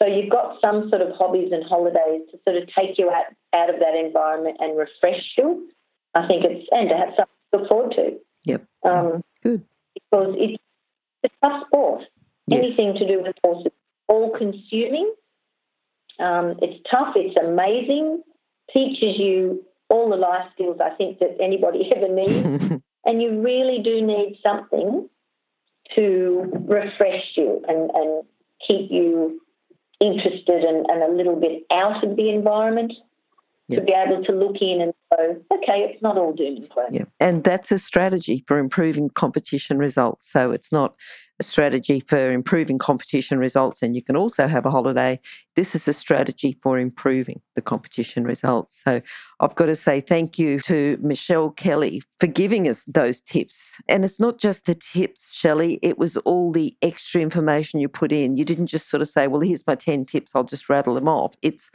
[0.00, 3.30] So you've got some sort of hobbies and holidays to sort of take you out,
[3.54, 5.68] out of that environment and refresh you.
[6.16, 8.18] I think it's and to have something to look forward to.
[8.44, 8.66] Yep.
[8.84, 9.64] Um, Good.
[9.94, 10.62] Because it's
[11.24, 12.02] a tough sport.
[12.46, 12.64] Yes.
[12.64, 13.72] Anything to do with horses,
[14.08, 15.12] all consuming.
[16.20, 17.14] Um, it's tough.
[17.16, 18.22] It's amazing.
[18.72, 22.64] Teaches you all the life skills I think that anybody ever needs,
[23.04, 25.08] and you really do need something
[25.94, 28.24] to refresh you and, and
[28.66, 29.40] keep you
[30.00, 32.92] interested and, and a little bit out of the environment
[33.68, 33.80] Yep.
[33.80, 36.86] to be able to look in and go, okay, it's not all doom and gloom.
[36.92, 40.30] Yeah, and that's a strategy for improving competition results.
[40.30, 40.94] So it's not
[41.40, 45.18] a strategy for improving competition results, and you can also have a holiday.
[45.56, 48.80] This is a strategy for improving the competition results.
[48.84, 49.02] So
[49.40, 53.80] I've got to say thank you to Michelle Kelly for giving us those tips.
[53.88, 58.12] And it's not just the tips, Shelley, it was all the extra information you put
[58.12, 58.36] in.
[58.36, 61.08] You didn't just sort of say, well, here's my 10 tips, I'll just rattle them
[61.08, 61.34] off.
[61.42, 61.70] It's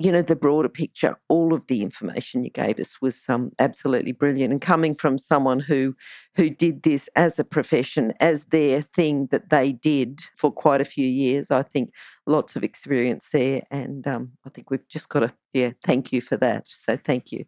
[0.00, 4.12] you know, the broader picture, all of the information you gave us was um, absolutely
[4.12, 4.50] brilliant.
[4.50, 5.94] And coming from someone who
[6.36, 10.86] who did this as a profession, as their thing that they did for quite a
[10.86, 11.92] few years, I think
[12.26, 13.60] lots of experience there.
[13.70, 16.66] And um, I think we've just got to, yeah, thank you for that.
[16.66, 17.44] So thank you.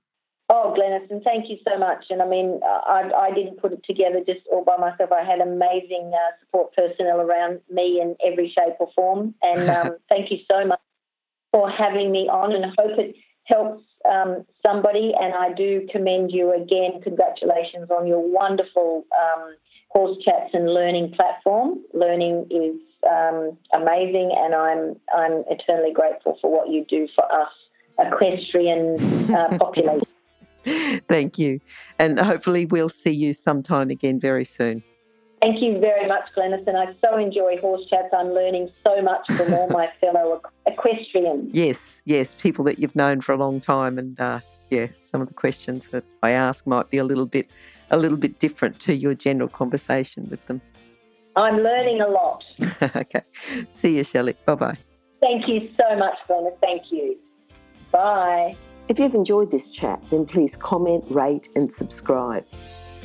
[0.51, 2.05] Oh, Glennis, and thank you so much.
[2.11, 5.11] And I mean, I, I didn't put it together just all by myself.
[5.11, 9.35] I had amazing uh, support personnel around me in every shape or form.
[9.41, 10.81] And um, thank you so much
[11.53, 15.13] for having me on, and I hope it helps um, somebody.
[15.19, 17.01] And I do commend you again.
[17.03, 19.55] Congratulations on your wonderful um,
[19.91, 21.81] horse chats and learning platform.
[21.93, 27.53] Learning is um, amazing, and I'm I'm eternally grateful for what you do for us
[27.99, 28.97] equestrian
[29.35, 30.09] uh, population.
[31.09, 31.61] Thank you.
[31.99, 34.83] And hopefully we'll see you sometime again very soon.
[35.43, 38.15] Thank you very much, Glennis, and I so enjoy horse chats.
[38.17, 41.53] I'm learning so much from all my fellow equestrians.
[41.53, 44.39] Yes, yes, people that you've known for a long time, and uh,
[44.71, 47.51] yeah, some of the questions that I ask might be a little bit,
[47.91, 50.61] a little bit different to your general conversation with them.
[51.35, 52.45] I'm learning a lot.
[52.95, 53.23] okay,
[53.69, 54.37] see you, Shelley.
[54.47, 54.79] Bye bye.
[55.21, 56.57] Thank you so much, Glennis.
[56.61, 57.19] Thank you.
[57.91, 58.55] Bye.
[58.89, 62.45] If you've enjoyed this chat, then please comment, rate, and subscribe.